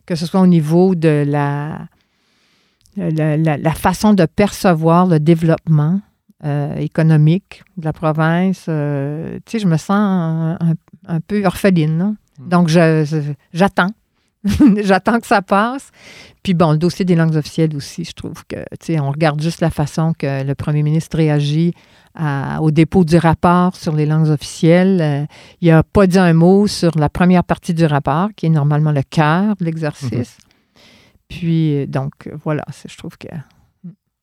[0.05, 1.87] que ce soit au niveau de la,
[2.97, 6.01] la, la- la façon de percevoir le développement
[6.43, 8.65] euh, économique de la province.
[8.69, 10.75] Euh, tu sais, je me sens un, un-
[11.15, 11.97] un peu orpheline.
[11.97, 12.05] là.
[12.39, 12.49] Mm.
[12.49, 12.67] Donc,
[13.53, 13.91] j'attends.
[14.83, 15.91] J'attends que ça passe.
[16.43, 19.41] Puis bon, le dossier des langues officielles aussi, je trouve que, tu sais, on regarde
[19.41, 21.73] juste la façon que le premier ministre réagit
[22.61, 25.01] au dépôt du rapport sur les langues officielles.
[25.01, 25.25] Euh,
[25.61, 28.91] il n'a pas dit un mot sur la première partie du rapport, qui est normalement
[28.91, 30.11] le cœur de l'exercice.
[30.11, 30.79] Mm-hmm.
[31.27, 33.27] Puis, euh, donc, voilà, je trouve que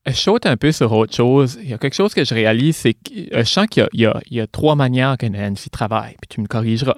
[0.06, 1.58] je saute un peu sur autre chose.
[1.62, 4.40] Il y a quelque chose que je réalise, c'est que je sens qu'il y, y,
[4.40, 6.96] a trois manières que Nancy travaille, puis tu me corrigeras.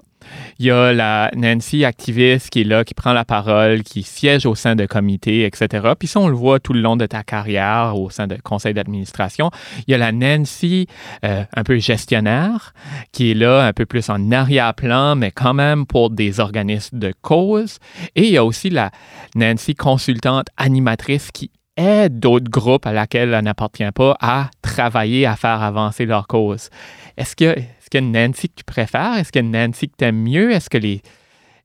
[0.59, 4.47] Il y a la Nancy activiste qui est là, qui prend la parole, qui siège
[4.47, 5.93] au sein de comités, etc.
[5.99, 8.75] Puis ça, on le voit tout le long de ta carrière au sein de conseil
[8.75, 9.51] d'administration.
[9.87, 10.87] Il y a la Nancy
[11.25, 12.73] euh, un peu gestionnaire,
[13.13, 17.13] qui est là un peu plus en arrière-plan, mais quand même pour des organismes de
[17.23, 17.79] cause.
[18.15, 18.91] Et il y a aussi la
[19.35, 25.37] Nancy consultante animatrice qui aide d'autres groupes à laquelle elle n'appartient pas à travailler, à
[25.37, 26.71] faire avancer leur cause.
[27.17, 29.15] Est-ce que, est-ce qu'il y a une Nancy que tu préfères?
[29.19, 30.53] Est-ce qu'il y a une Nancy que tu aimes mieux?
[30.53, 31.03] Est-ce que, les,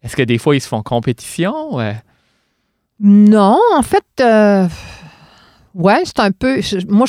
[0.04, 1.80] est-ce que des fois, ils se font compétition?
[3.00, 4.68] Non, en fait, euh,
[5.74, 6.60] ouais, c'est un peu.
[6.90, 7.08] moi,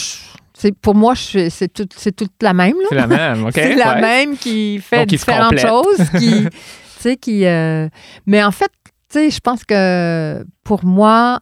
[0.54, 2.74] c'est, pour moi, c'est, tout, toute la même.
[2.88, 3.52] C'est la même, OK.
[3.54, 6.10] c'est la même qui fait différentes choses.
[6.18, 7.88] qui, qui, euh,
[8.26, 8.70] mais en fait,
[9.14, 11.40] je pense que pour moi,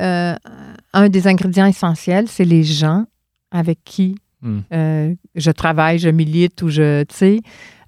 [0.00, 0.34] euh,
[0.98, 3.04] un des ingrédients essentiels, c'est les gens
[3.50, 4.60] avec qui hmm.
[4.72, 7.40] euh, je travaille, je milite ou je, tu sais.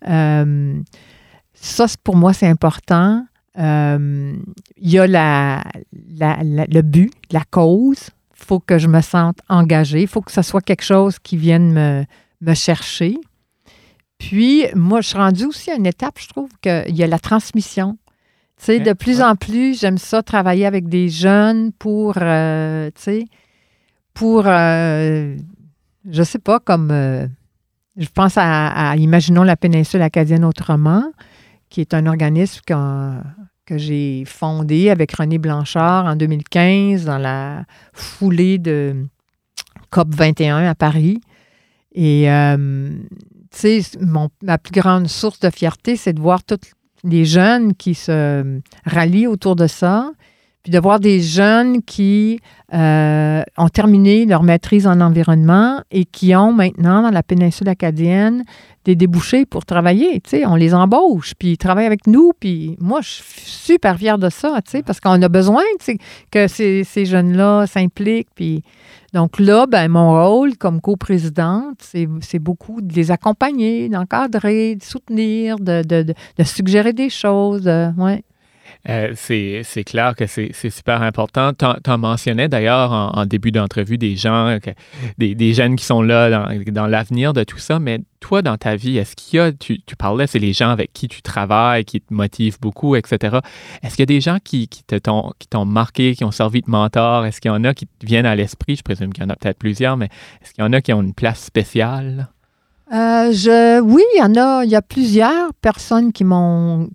[0.09, 0.81] Euh,
[1.53, 3.25] ça, pour moi, c'est important.
[3.57, 4.41] Il
[4.79, 8.09] y a la, le but, la cause.
[8.39, 10.03] Il faut que je me sente engagée.
[10.03, 12.05] Il faut que ce soit quelque chose qui vienne me,
[12.41, 13.19] me chercher.
[14.19, 17.19] Puis, moi, je suis rendue aussi à une étape, je trouve, qu'il y a la
[17.19, 17.99] transmission.
[18.61, 23.01] Tu sais, de plus en plus, j'aime ça travailler avec des jeunes pour, euh, tu
[23.01, 23.25] sais,
[24.13, 25.35] pour, euh,
[26.07, 27.27] je sais pas, comme, euh,
[27.97, 31.05] je pense à, Imaginons la péninsule acadienne autrement,
[31.71, 32.61] qui est un organisme
[33.65, 39.07] que j'ai fondé avec René Blanchard en 2015 dans la foulée de
[39.89, 41.19] COP 21 à Paris.
[41.95, 43.81] Et, tu sais,
[44.43, 46.73] ma plus grande source de fierté, c'est de voir toute
[47.05, 50.11] des jeunes qui se rallient autour de ça,
[50.63, 52.39] puis de voir des jeunes qui
[52.75, 58.45] euh, ont terminé leur maîtrise en environnement et qui ont maintenant dans la péninsule acadienne
[58.85, 60.21] des débouchés pour travailler.
[60.21, 62.33] Tu sais, on les embauche, puis ils travaillent avec nous.
[62.39, 65.63] Puis moi, je suis super fière de ça, tu sais, parce qu'on a besoin
[66.31, 68.31] que ces, ces jeunes-là s'impliquent.
[68.35, 68.63] Puis
[69.13, 71.83] donc là, ben, mon rôle comme coprésidente,
[72.21, 77.69] c'est beaucoup de les accompagner, d'encadrer, de soutenir, de, de, de, suggérer des choses.
[77.97, 78.23] Ouais.
[78.89, 81.53] Euh, c'est clair que c'est super important.
[81.53, 84.59] Tu en, mentionnais d'ailleurs en, début d'entrevue des gens,
[85.19, 88.57] des, des, jeunes qui sont là dans, dans l'avenir de tout ça, mais toi, dans
[88.57, 91.23] ta vie, est-ce qu'il y a, tu, tu parlais, c'est les gens avec qui tu
[91.23, 93.39] travailles, qui te motivent beaucoup, etc.
[93.83, 97.27] Est-ce qu'il y a des gens qui, qui t'ont marqué, qui ont servi de mentor?
[97.27, 98.77] Est-ce qu'il y en a qui te viennent à l'esprit?
[98.77, 100.09] Je présume qu'il y en a peut-être plusieurs, mais
[100.43, 102.29] est-ce qu'il y en a qui ont une place spéciale?
[102.93, 104.65] Euh, je, oui, il y en a.
[104.65, 106.91] Il y a plusieurs personnes qui m'ont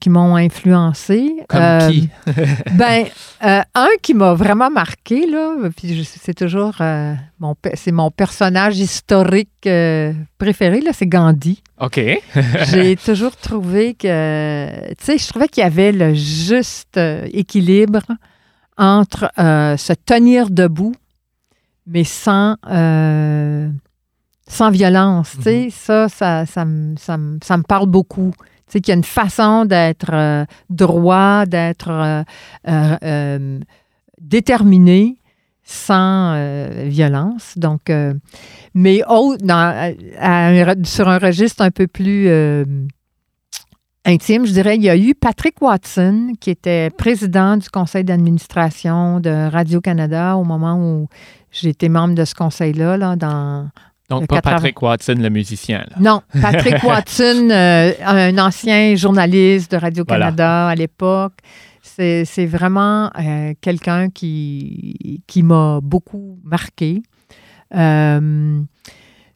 [0.00, 1.36] qui, m'ont influencé.
[1.48, 2.08] Comme euh, qui?
[2.74, 3.06] ben,
[3.44, 8.78] euh, un qui m'a vraiment marqué, là, puis c'est toujours euh, mon, c'est mon personnage
[8.78, 9.68] historique
[10.38, 11.62] préféré, là, c'est Gandhi.
[11.80, 12.00] OK.
[12.70, 16.98] J'ai toujours trouvé que, tu sais, je trouvais qu'il y avait le juste
[17.32, 18.02] équilibre
[18.76, 20.94] entre se tenir debout,
[21.86, 22.56] mais sans
[24.46, 25.32] sans violence.
[25.36, 25.70] Tu sais, mm-hmm.
[25.70, 26.66] ça, ça, ça,
[26.98, 28.32] ça, ça, me parle beaucoup
[28.66, 32.22] c'est qu'il y a une façon d'être euh, droit, d'être euh,
[32.68, 33.60] euh,
[34.20, 35.18] déterminé
[35.62, 37.54] sans violence.
[37.56, 37.90] Donc,
[38.74, 39.00] mais
[40.84, 42.28] sur un registre un peu plus
[44.04, 49.20] intime, je dirais, il y a eu Patrick Watson, qui était président du conseil d'administration
[49.20, 51.08] de Radio-Canada au moment où
[51.50, 53.70] j'étais membre de ce conseil-là, là, dans,
[54.20, 55.86] donc, pas Patrick Watson, le musicien.
[55.98, 61.34] Non, Patrick Watson, euh, un ancien journaliste de Radio-Canada à l'époque.
[61.82, 67.02] C'est vraiment euh, quelqu'un qui, qui m'a beaucoup marqué.
[67.74, 68.60] Euh,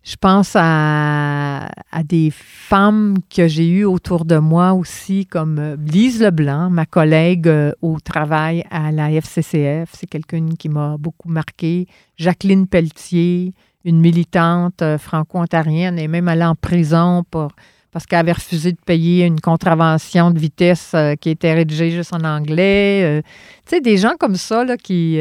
[0.02, 6.22] je pense à, à, des femmes que j'ai eues autour de moi aussi, comme Lise
[6.22, 7.50] Leblanc, ma collègue
[7.82, 9.90] au travail à la FCCF.
[9.92, 11.86] C'est quelqu'un qui m'a beaucoup marqué.
[12.16, 13.52] Jacqueline Pelletier,
[13.84, 17.52] une militante euh, franco-ontarienne est même allée en prison pour,
[17.90, 22.12] parce qu'elle avait refusé de payer une contravention de vitesse euh, qui était rédigée juste
[22.12, 23.02] en anglais.
[23.04, 23.22] Euh.
[23.66, 25.18] tu sais, des gens comme ça là, qui,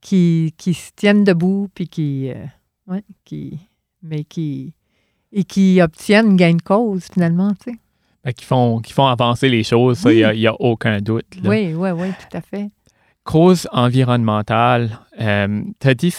[0.00, 2.30] qui, qui, se tiennent debout, puis qui,
[2.86, 3.58] ouais, qui,
[4.02, 4.72] mais qui,
[5.32, 7.52] et qui obtiennent gain de cause finalement.
[7.62, 7.72] Tu
[8.24, 8.32] sais.
[8.32, 11.26] qui font, qui font avancer les choses, il n'y a, aucun doute.
[11.44, 12.70] Oui, oui, oui, tout à fait.
[13.24, 16.14] Cause environnementale, tu as dit,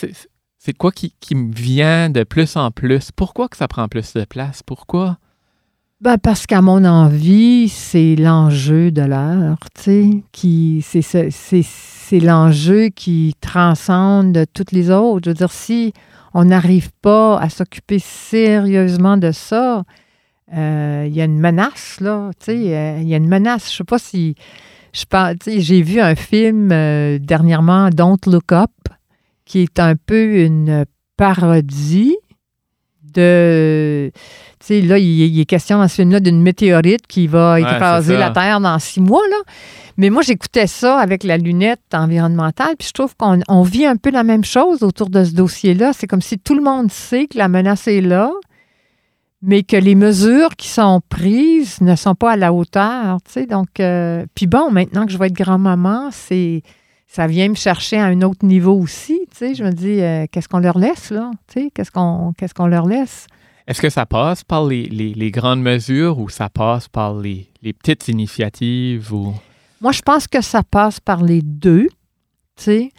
[0.67, 3.11] c'est quoi qui, me vient de plus en plus?
[3.15, 4.63] Pourquoi que ça prend plus de place?
[4.63, 5.17] Pourquoi?
[6.01, 14.43] Ben parce qu'à mon envie, c'est l'enjeu de l'heure, tu qui c'est l'enjeu qui transcende
[14.53, 15.23] toutes les autres.
[15.23, 15.93] Je veux dire, si
[16.33, 19.85] on n'arrive pas à s'occuper sérieusement de ça,
[20.53, 23.71] euh, il y a une menace, là, tu sais, euh, il y a une menace.
[23.71, 24.35] Je sais pas si...
[24.93, 25.05] Je
[25.45, 28.71] j'ai vu un film euh, dernièrement, Don't Look Up,
[29.47, 32.17] qui est un peu une parodie
[33.13, 34.11] de.
[34.59, 38.31] Tu sais, là, il, est question dans ce film-là d'une météorite qui va écraser la
[38.31, 39.37] Terre dans six mois, là.
[39.95, 44.11] Mais moi, j'écoutais ça avec la lunette environnementale, puis je trouve qu'on vit un peu
[44.11, 45.91] la même chose autour de ce dossier-là.
[45.93, 48.31] C'est comme si tout le monde sait que la menace est là,
[49.41, 53.17] mais que les mesures qui sont prises ne sont pas à la hauteur.
[53.25, 56.61] Tu sais, donc, euh, puis bon, maintenant que je vais être grand-maman, c'est
[57.07, 59.21] ça vient me chercher à un autre niveau aussi.
[59.31, 61.31] Tu sais, je me dis, euh, qu'est-ce qu'on leur laisse, là?
[61.47, 63.27] Tu sais, qu'est-ce qu'on qu'est-ce qu'on leur laisse?
[63.65, 67.73] Est-ce que ça passe par les, les, grandes mesures ou ça passe par les, les,
[67.73, 69.13] petites initiatives?
[69.13, 69.33] Ou...
[69.81, 71.87] Moi, je pense que ça passe par les deux,
[72.55, 72.91] tu sais.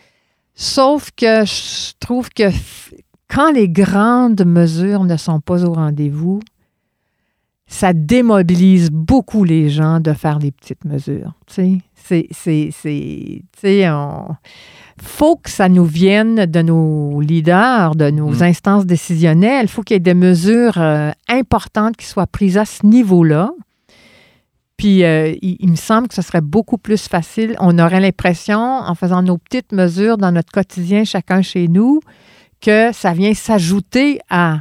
[0.54, 2.50] Sauf que je trouve que
[3.28, 6.40] quand les grandes mesures ne sont pas au rendez-vous,
[7.68, 11.34] ça démobilise beaucoup les gens de faire les petites mesures.
[11.46, 13.84] Tu sais, c'est, c'est, tu
[15.00, 18.42] faut que ça nous vienne de nos leaders, de nos mm.
[18.42, 19.66] instances décisionnelles.
[19.66, 23.52] Il faut qu'il y ait des mesures euh, importantes qui soient prises à ce niveau-là.
[24.76, 27.56] Puis, euh, il, me semble que ce serait beaucoup plus facile.
[27.58, 32.00] On aurait l'impression, en faisant nos petites mesures dans notre quotidien, chacun chez nous,
[32.60, 34.60] que ça vient s'ajouter à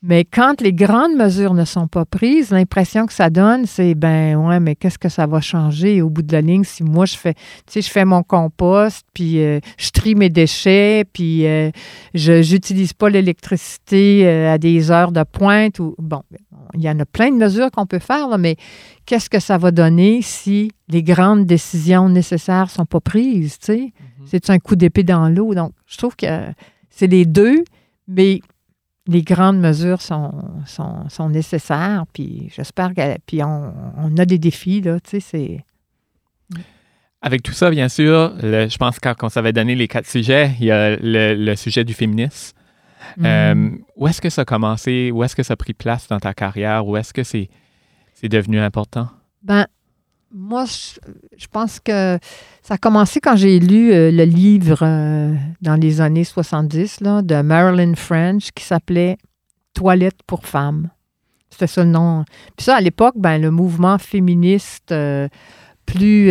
[0.00, 4.36] mais quand les grandes mesures ne sont pas prises, l'impression que ça donne, c'est ben
[4.36, 7.16] ouais, mais qu'est-ce que ça va changer au bout de la ligne si moi je
[7.16, 11.70] fais, tu sais, je fais mon compost, puis euh, je trie mes déchets, puis euh,
[12.14, 16.22] je n'utilise pas l'électricité euh, à des heures de pointe ou bon,
[16.74, 18.54] il y en a plein de mesures qu'on peut faire, mais
[19.04, 23.78] qu'est-ce que ça va donner si les grandes décisions nécessaires sont pas prises, tu sais?
[23.78, 24.26] Mm-hmm.
[24.26, 25.54] C'est un coup d'épée dans l'eau.
[25.54, 26.26] Donc, je trouve que
[26.88, 27.64] c'est les deux,
[28.06, 28.40] mais
[29.08, 30.32] les grandes mesures sont,
[30.66, 35.64] sont, nécessaires, puis j'espère que puis on, a des défis, là, tu sais, c'est...
[37.20, 40.52] Avec tout ça, bien sûr, je pense que quand on s'avait donné les quatre sujets,
[40.60, 42.54] il y a le, sujet du féminisme.
[43.16, 43.26] Mm.
[43.26, 45.10] Euh, où est-ce que ça a commencé?
[45.12, 46.86] Où est-ce que ça a pris place dans ta carrière?
[46.86, 47.48] Où est-ce que c'est,
[48.14, 49.08] c'est devenu important?
[49.42, 49.66] Ben,
[50.32, 52.18] moi, je, pense que
[52.62, 57.22] ça a commencé quand j'ai lu euh, le livre euh, dans les années 70 là,
[57.22, 59.16] de Marilyn French qui s'appelait
[59.72, 60.90] Toilette pour femmes.
[61.50, 62.24] C'était ça le nom.
[62.56, 65.28] Puis ça, à l'époque, ben, le mouvement féministe euh,
[65.86, 66.30] plus,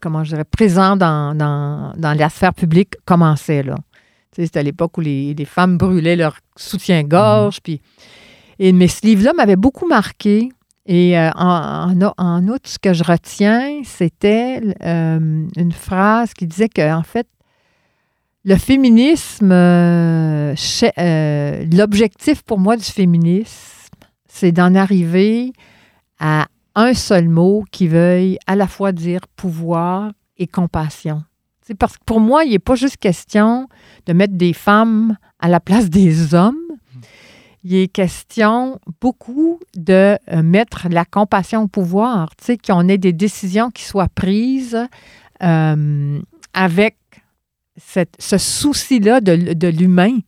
[0.00, 3.64] comment je dirais, présent dans, dans, dans la sphère publique commençait.
[3.64, 3.74] Là.
[4.30, 7.60] C'était à l'époque où les, les, femmes brûlaient leur soutien-gorge.
[7.60, 7.80] Puis,
[8.60, 10.50] et, mais ce livre-là m'avait beaucoup marqué
[10.86, 16.68] et euh, en, en, outre, ce que je retiens, c'était euh, une phrase qui disait
[16.68, 17.26] que, en fait,
[18.44, 20.54] le féminisme, euh,
[21.72, 23.88] l'objectif pour moi du féminisme,
[24.28, 25.54] c'est d'en arriver
[26.18, 31.22] à un seul mot qui veuille à la fois dire pouvoir et compassion.
[31.66, 33.68] C'est parce que pour moi, il n'est pas juste question
[34.04, 36.58] de mettre des femmes à la place des hommes,
[37.64, 42.98] il est question beaucoup de euh, mettre la compassion au pouvoir, tu sais, qu'on ait
[42.98, 44.78] des décisions qui soient prises
[45.42, 46.20] euh,
[46.52, 46.96] avec
[47.76, 50.18] ce souci-là de, l'humain.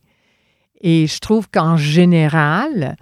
[0.81, 2.97] Et je trouve qu'en général,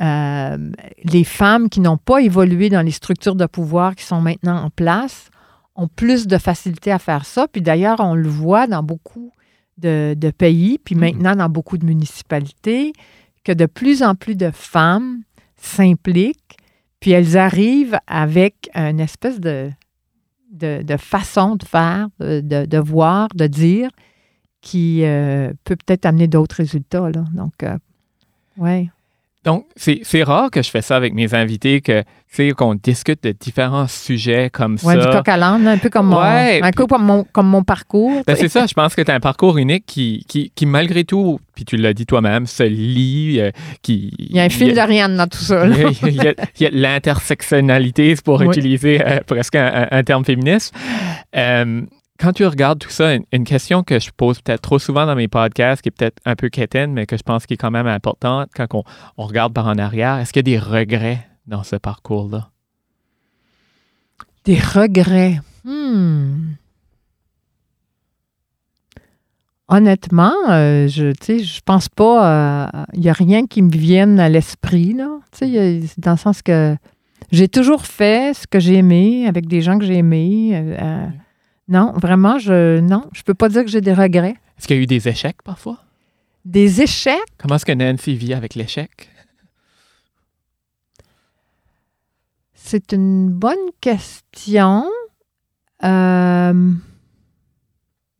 [0.00, 0.70] euh,
[1.04, 4.70] les femmes qui n'ont pas évolué dans les structures de pouvoir qui sont maintenant en
[4.70, 5.28] place
[5.76, 7.46] ont plus de facilité à faire ça.
[7.48, 9.30] Puis d'ailleurs, on le voit dans beaucoup
[9.78, 10.98] de, de pays, puis mm-hmm.
[10.98, 12.94] maintenant dans beaucoup de municipalités
[13.44, 15.22] que de plus en plus de femmes
[15.56, 16.56] s'impliquent,
[17.00, 19.70] puis elles arrivent avec une espèce de,
[20.50, 23.90] de, façon de faire, de, voir, de dire,
[24.60, 27.10] qui euh, peut peut-être amener d'autres résultats.
[27.12, 27.76] Donc, euh,
[28.56, 28.90] ouais.
[29.44, 32.02] Donc, c'est rare que je fais ça avec mes invités, que
[32.56, 34.88] qu'on discute de différents sujets comme ça.
[34.88, 37.62] Oui, du coq à l'âne, un peu comme mon, un peu comme mon, comme mon
[37.62, 38.22] parcours.
[38.26, 41.04] Ben, c'est ça, je pense que tu as un parcours unique qui, qui, qui malgré
[41.04, 43.40] tout, puis tu l'as dit toi-même, se lit.
[43.40, 43.50] Euh,
[43.82, 45.64] qui, il y a un fil d'Ariane dans tout ça.
[45.66, 50.74] Il y a, l'intersectionnalité, pour utiliser euh, presque un, terme féministe.
[51.36, 51.82] Euh,
[52.18, 55.28] quand tu regardes tout ça, une, question que je pose peut-être trop souvent dans mes
[55.28, 57.86] podcasts, qui est peut-être un peu quétaine, mais que je pense qui est quand même
[57.86, 58.82] importante quand on,
[59.24, 62.50] regarde par en arrière, est-ce qu'il y a des regrets dans ce parcours-là?
[64.44, 65.40] Des regrets.
[65.64, 66.52] Hmm.
[69.68, 72.86] Honnêtement, euh, je ne je pense pas.
[72.92, 74.92] Il n'y a rien qui me vienne à l'esprit.
[74.92, 75.08] là.
[75.32, 76.76] Tu sais, y a- Dans le sens que
[77.32, 80.50] j'ai toujours fait ce que j'ai aimé avec des gens que j'ai aimés.
[80.54, 81.06] euh, euh,
[81.68, 84.36] non, vraiment, je non, je peux pas dire que j'ai des regrets.
[84.58, 85.78] Est-ce qu'il y a eu des échecs parfois?
[86.44, 87.18] Des échecs?
[87.38, 89.08] Comment est-ce que Nancy vit avec l'échec?
[92.54, 94.84] C'est une bonne question.
[95.84, 96.72] Euh,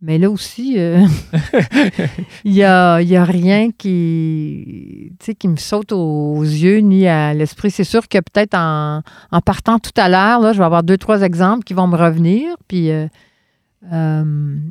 [0.00, 1.00] mais là aussi, euh,
[2.44, 5.12] il n'y a, il y a rien qui,
[5.44, 7.70] me saute aux yeux ni à l'esprit.
[7.70, 11.22] C'est sûr que peut-être en, en partant tout à l'heure, je vais avoir deux, trois
[11.22, 12.54] exemples qui vont me revenir.
[12.68, 13.06] Puis, euh,
[13.92, 14.24] euh,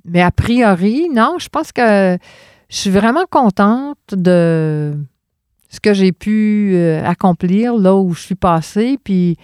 [0.06, 2.18] mais a priori, non, je pense que
[2.70, 4.94] je suis vraiment contente de
[5.70, 8.98] ce que j'ai pu euh, accomplir là où je suis passée.
[9.04, 9.38] Puis,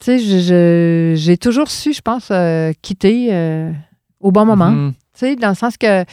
[0.00, 3.72] tu sais, j'ai toujours su, je pense, euh, quitter euh,
[4.20, 4.70] au bon moment.
[4.70, 4.92] Mhm.
[4.92, 6.04] Tu sais, dans le sens que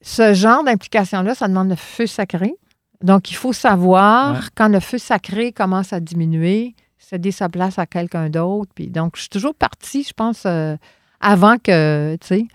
[0.00, 2.54] ce genre d'implication-là, ça demande le feu sacré.
[3.02, 4.40] Donc, il faut savoir Ouais.
[4.56, 8.70] quand le feu sacré commence à diminuer, céder sa place à quelqu'un d'autre.
[8.74, 10.76] Puis, donc, je suis toujours partie, je pense, euh,
[11.20, 12.46] avant que, tu sais,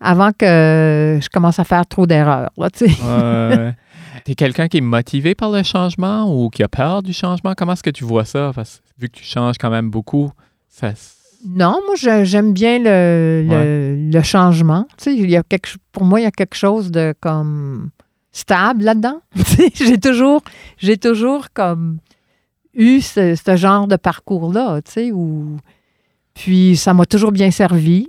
[0.00, 2.96] avant que je commence à faire trop d'erreurs, là, tu sais.
[3.04, 3.72] Euh,
[4.24, 7.54] T'es quelqu'un qui est motivé par le changement ou qui a peur du changement?
[7.56, 8.52] Comment est-ce que tu vois ça?
[8.54, 10.30] Parce vu que tu changes quand même beaucoup,
[10.68, 10.92] ça...
[11.46, 14.86] Non, moi, j'aime bien le, le, le changement.
[14.96, 17.90] Tu sais, il y a quelque, pour moi, il y a quelque chose de comme
[18.32, 19.20] stable là-dedans.
[19.74, 20.42] J'ai toujours,
[20.78, 21.98] j'ai toujours comme
[22.74, 25.58] eu ce, ce genre de parcours-là, tu sais, où...
[26.34, 28.08] Puis, ça m'a toujours bien servi.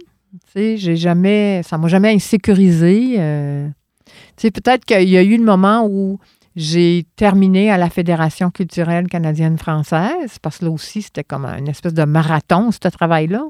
[0.55, 1.61] J'ai jamais...
[1.63, 3.15] Ça m'a jamais insécurisé.
[3.19, 3.69] euh.
[4.41, 6.19] Peut-être qu'il y a eu le moment où
[6.55, 11.93] j'ai terminé à la Fédération culturelle canadienne-française, parce que là aussi, c'était comme une espèce
[11.93, 13.43] de marathon, ce travail-là.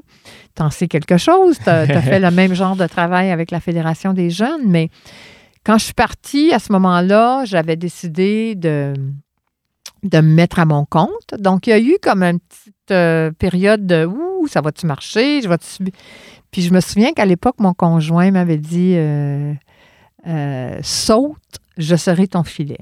[0.54, 4.12] T'en sais quelque chose, t'as as fait le même genre de travail avec la Fédération
[4.12, 4.90] des jeunes, mais
[5.64, 8.94] quand je suis partie, à ce moment-là, j'avais décidé de,
[10.02, 11.34] de me mettre à mon compte.
[11.38, 15.42] Donc, il y a eu comme une petite euh, période de «Ouh, ça va-tu marcher?
[15.42, 15.92] Je vais-tu...»
[16.50, 19.52] Puis je me souviens qu'à l'époque, mon conjoint m'avait dit euh,
[20.26, 22.78] euh, Saute, je serai ton filet.»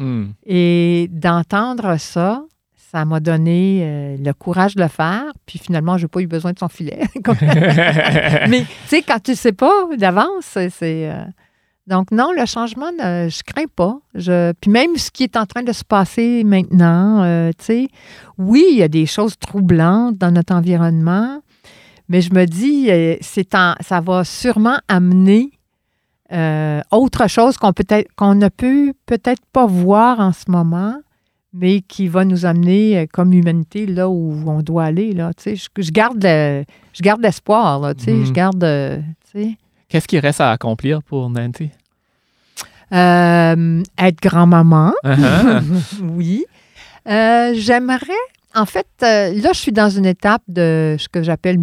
[0.00, 0.32] Hmm.
[0.44, 2.42] Et d'entendre ça,
[2.76, 5.32] ça m'a donné le courage de le faire.
[5.46, 6.98] Puis finalement, je n'ai pas eu besoin de son filet.
[8.48, 11.12] Mais tu sais, quand tu ne sais pas d'avance, c'est.
[11.86, 13.98] Donc non, le changement, ne- je crains pas.
[14.14, 14.52] Je...
[14.60, 17.88] Puis même ce qui est en train de se passer maintenant, euh, tu sais,
[18.38, 21.40] oui, il y a des choses troublantes dans notre environnement,
[22.08, 25.50] mais je me dis, euh, c'est en- ça va sûrement amener
[26.32, 27.84] euh, autre chose qu'on peut
[28.16, 30.96] qu'on ne peut peut-être pas voir en ce moment,
[31.52, 35.12] mais qui va nous amener comme humanité là où on doit aller.
[35.12, 35.56] Là, tu sais.
[35.56, 36.64] je, je garde le-
[36.94, 37.78] je garde l'espoir.
[37.78, 38.24] là, tu sais, Mhm.
[38.24, 38.64] Je garde.
[38.64, 38.98] euh,
[39.30, 39.56] tu sais.
[39.94, 41.70] Qu'est-ce qui reste à accomplir pour Nancy?
[42.90, 45.62] Euh, être grand-maman, Uh-huh.
[46.16, 46.46] oui.
[47.08, 48.24] Euh, J'aimerais,
[48.56, 51.60] en fait, euh, là, je suis dans une étape de ce que j'appelle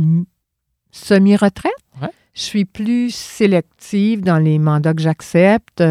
[0.91, 1.73] semi-retraite.
[2.01, 2.07] Ouais.
[2.33, 5.79] Je suis plus sélective dans les mandats que j'accepte.
[5.79, 5.83] Tu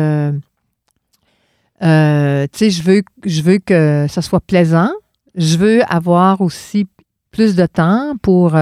[1.82, 4.92] sais, je veux, je veux que ça soit plaisant.
[5.34, 6.88] Je veux avoir aussi
[7.32, 8.56] plus de temps pour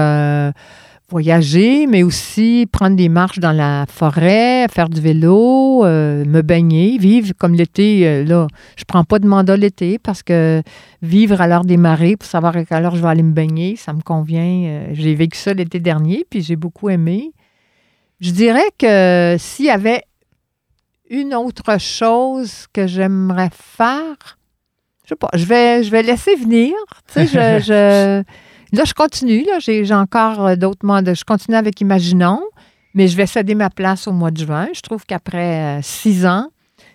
[1.09, 6.97] voyager, mais aussi prendre des marches dans la forêt, faire du vélo, euh, me baigner,
[6.97, 8.07] vivre comme l'été.
[8.07, 8.47] euh, là,
[8.77, 10.61] je prends pas de mandat l'été parce que
[11.01, 13.75] vivre à l'heure des marées pour savoir à quelle heure je vais aller me baigner,
[13.75, 14.63] ça me convient.
[14.67, 17.31] Euh, j'ai vécu ça l'été dernier, puis j'ai beaucoup aimé.
[18.19, 20.03] Je dirais que s'il y avait
[21.09, 24.37] une autre chose que j'aimerais faire,
[25.05, 26.73] je sais pas, je vais, je vais laisser venir.
[27.11, 28.23] Tu sais, je, je-
[28.73, 29.43] là, je continue.
[29.45, 31.13] Là, j'ai, encore euh, d'autres mandats.
[31.13, 32.41] Je continue avec Imaginons,
[32.93, 34.67] mais je vais céder ma place au mois de juin.
[34.73, 36.49] Je trouve qu'après euh, six ans,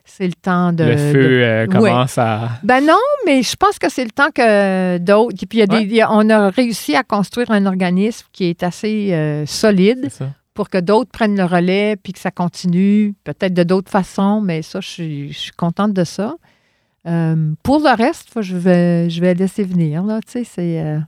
[0.05, 0.85] c'est le temps de.
[0.85, 2.51] le feu de- euh, commence à...
[2.63, 5.35] ben non, mais je pense que c'est le temps que d'autres.
[5.49, 6.05] Puis il y a des- Ouais.
[6.11, 10.09] on a réussi à construire un organisme qui est assez euh, solide
[10.53, 14.63] pour que d'autres prennent le relais puis que ça continue, peut-être de d'autres façons, mais
[14.63, 16.35] ça, je suis, je suis contente de ça.
[17.07, 20.03] Euh, pour le reste, je vais, je vais laisser venir.
[20.05, 20.99] Là, tu sais, c'est.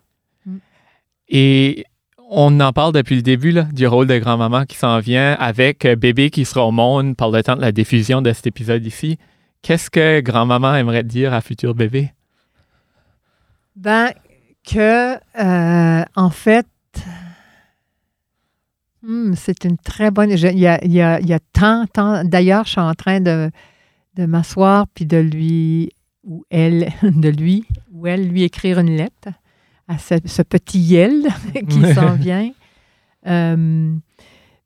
[1.29, 1.85] Et
[2.29, 5.85] on en parle depuis le début là, du rôle de grand-maman qui s'en vient avec
[5.85, 8.85] euh, bébé qui sera au monde par le temps de la diffusion de cet épisode
[8.85, 9.19] ici.
[9.63, 12.13] Qu'est-ce que grand-maman aimerait dire à futur bébé?
[13.77, 14.11] Ben,
[14.65, 16.67] que, euh, en fait,
[19.03, 20.31] hmm, c'est une très bonne.
[20.31, 22.25] Il y a, y a- y a tant, tant.
[22.25, 23.51] D'ailleurs, je suis en train de,
[24.17, 25.91] de m'asseoir puis de lui,
[26.25, 29.29] ou elle, de lui, ou elle, lui écrire une lettre
[29.89, 31.27] à ce, ce petit yel
[31.69, 32.51] qui s'en vient.
[33.27, 33.95] Euh,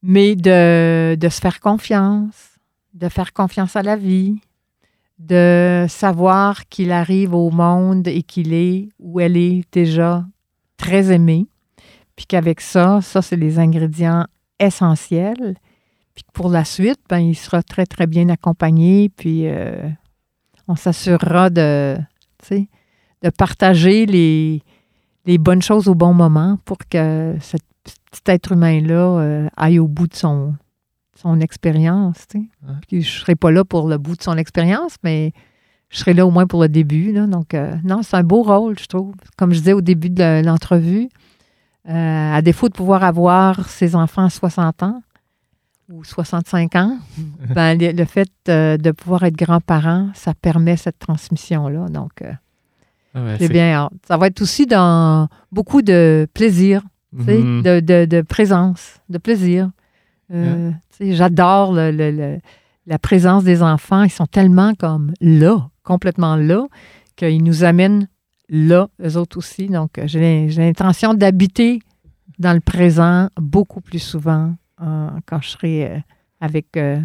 [0.02, 2.58] mais de, de se faire confiance,
[2.94, 4.40] de faire confiance à la vie,
[5.18, 10.24] de savoir qu'il arrive au monde et qu'il est où elle est déjà
[10.78, 11.46] très aimée,
[12.16, 14.26] puis qu'avec ça, ça, c'est les ingrédients
[14.58, 15.56] essentiels.
[16.14, 19.88] Puis que pour la suite, ben, il sera très, très bien accompagné, puis euh,
[20.68, 21.98] on s'assurera de,
[22.50, 24.62] de partager les,
[25.26, 27.56] les bonnes choses au bon moment pour que ce
[28.10, 30.54] petit être humain-là euh, aille au bout de son,
[31.14, 32.26] son expérience.
[32.28, 32.44] tu sais.
[32.66, 32.74] Ouais.
[32.88, 35.32] Puis je ne serai pas là pour le bout de son expérience, mais
[35.90, 37.12] je serai là au moins pour le début.
[37.12, 37.26] là.
[37.26, 39.14] Donc, euh, non, c'est un beau rôle, je trouve.
[39.36, 41.08] Comme je disais au début de l'entrevue,
[41.88, 45.02] euh, à défaut de pouvoir avoir ses enfants à 60 ans
[45.90, 46.98] ou 65 ans,
[47.54, 51.88] ben, le, fait de pouvoir être grand-parent, ça permet cette transmission-là.
[51.88, 52.22] Donc,
[53.14, 53.92] ouais, j'ai c'est- bien hâte.
[54.06, 56.82] Ça va être aussi dans beaucoup de plaisir,
[57.12, 57.62] Mhm.
[57.62, 59.70] de, de- de présence, de plaisir.
[60.32, 62.38] Euh, J'adore le- le- le-
[62.86, 64.02] la présence des enfants.
[64.02, 66.66] Ils sont tellement comme là, complètement là,
[67.16, 68.06] qu'ils nous amènent
[68.50, 69.66] là, eux autres aussi.
[69.68, 71.80] Donc, euh, j'ai l'intention d'habiter
[72.38, 75.98] dans le présent beaucoup plus souvent quand je serai euh,
[76.40, 77.00] avec euh,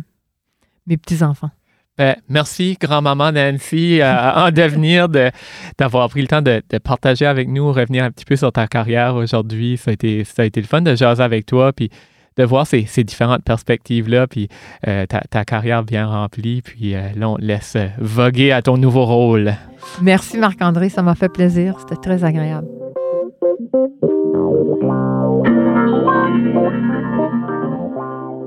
[0.88, 1.51] mes petits-enfants.
[1.98, 5.32] Ben, merci, grand-maman Nancy, euh, en devenir, de-
[5.78, 9.16] d'avoir pris le temps de, partager avec nous, revenir un petit peu sur ta carrière
[9.16, 9.78] aujourd'hui.
[9.78, 11.89] Ça a été, ça a été le fun de jaser avec toi, puis
[12.38, 14.50] de voir ces, différentes perspectives-là, puis
[14.89, 16.62] euh, ta, carrière bien remplie.
[16.62, 19.54] Puis euh, là, on laisse voguer à ton nouveau rôle.
[20.02, 21.78] Merci Marc-André, ça m'a fait plaisir.
[21.80, 22.68] C'était très agréable.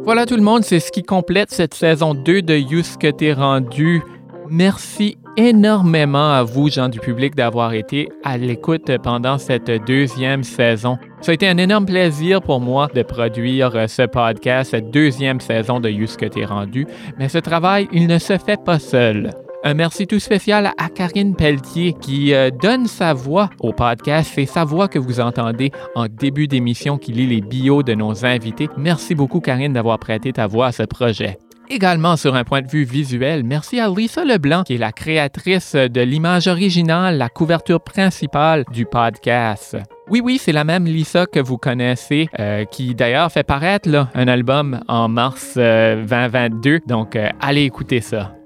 [0.08, 3.34] Voilà tout le monde, c'est ce qui complète cette saison 2 de You que t'es
[3.34, 4.00] rendu.
[4.48, 10.96] Merci énormément à vous, gens du public, d'avoir été à l'écoute pendant cette deuxième saison.
[11.20, 15.78] Ça a été un énorme plaisir pour moi de produire ce podcast, cette deuxième saison
[15.78, 16.86] de You que t'es rendu.
[17.18, 19.30] Mais ce travail, il ne se fait pas seul.
[19.64, 24.30] Un merci tout spécial à Karine Pelletier qui euh, donne sa voix au podcast.
[24.34, 28.24] C'est sa voix que vous entendez en début d'émission qui lit les bios de nos
[28.24, 28.68] invités.
[28.76, 31.38] Merci beaucoup Karine d'avoir prêté ta voix à ce projet.
[31.70, 35.74] Également sur un point de vue visuel, merci à Lisa Leblanc qui est la créatrice
[35.74, 39.76] de l'image originale, la couverture principale du podcast.
[40.08, 44.28] Oui, oui, c'est la même Lisa que vous connaissez, euh, qui d'ailleurs fait paraître un
[44.28, 48.37] album en mars euh, 2022, donc euh, allez écouter ça.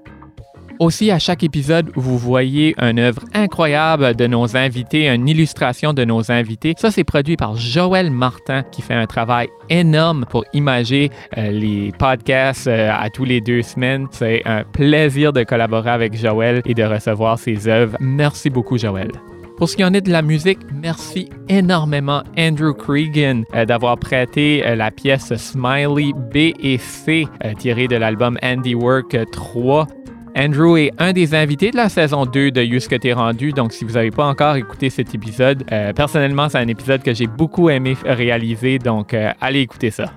[0.83, 6.03] Aussi, à chaque épisode, vous voyez une œuvre incroyable de nos invités, une illustration de
[6.03, 6.73] nos invités.
[6.77, 11.93] Ça, c'est produit par Joël Martin, qui fait un travail énorme pour imager euh, les
[11.97, 14.07] podcasts euh, à tous les deux semaines.
[14.11, 17.95] C'est un plaisir de collaborer avec Joël et de recevoir ses œuvres.
[18.01, 19.09] Merci beaucoup, Joël.
[19.55, 24.61] Pour ce qui en est de la musique, merci énormément Andrew Cregan euh, d'avoir prêté
[24.75, 27.25] la pièce Smiley B et C
[27.57, 29.87] tirée de l'album Handiwork 3.
[30.35, 33.71] Andrew est un des invités de la saison 2 de You que t'es rendu, donc
[33.71, 37.27] si vous n'avez pas encore écouté cet épisode, euh, personnellement, c'est un épisode que j'ai
[37.27, 40.11] beaucoup aimé réaliser, donc euh, allez écouter ça.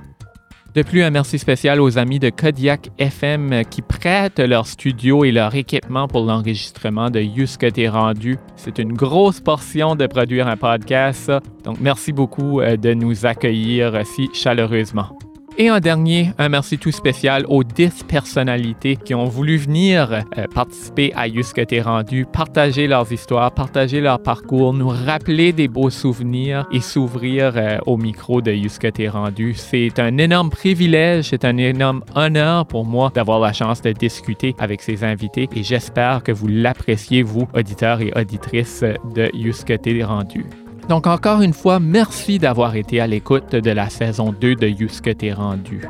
[0.75, 5.33] De plus, un merci spécial aux amis de Kodiak FM qui prêtent leur studio et
[5.33, 8.37] leur équipement pour l'enregistrement de ce que t'es rendu.
[8.57, 11.31] C'est une grosse portion de produire un podcast,
[11.65, 15.17] donc merci beaucoup euh, de nous accueillir si chaleureusement.
[15.59, 20.45] Et en dernier, un merci tout spécial aux 10 personnalités qui ont voulu venir euh,
[20.55, 26.67] participer à t'es rendu, partager leurs histoires, partager leur parcours, nous rappeler des beaux souvenirs
[26.73, 28.53] et s'ouvrir euh, au micro de
[28.91, 29.55] t'es rendu.
[29.55, 34.55] C'est un énorme privilège, c'est un énorme honneur pour moi d'avoir la chance de discuter
[34.59, 38.85] avec ces invités et j'espère que vous l'appréciez, vous, auditeurs et auditrices
[39.15, 39.31] de
[39.79, 40.45] t'es rendu.
[40.89, 44.69] Donc encore une fois, merci d'avoir été à l'écoute de la saison 2 de
[45.01, 45.83] que t'es rendu.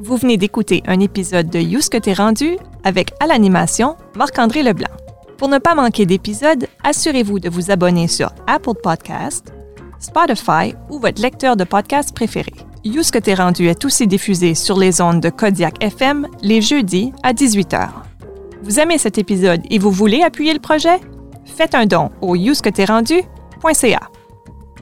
[0.00, 4.90] Vous venez d'écouter un épisode de que t'es rendu avec à l'animation Marc-André Leblanc.
[5.38, 9.52] Pour ne pas manquer d'épisodes, assurez-vous de vous abonner sur Apple Podcast,
[9.98, 12.52] Spotify ou votre lecteur de podcast préféré.
[12.84, 16.60] You ce que t'es rendu est aussi diffusé sur les ondes de Kodiak FM les
[16.60, 18.13] jeudis à 18h.
[18.62, 21.00] Vous aimez cet épisode et vous voulez appuyer le projet?
[21.44, 24.00] Faites un don au yousqueterrendu.ca.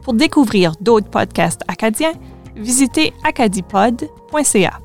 [0.03, 2.13] Pour découvrir d'autres podcasts acadiens,
[2.57, 4.82] visitez acadipod.ca.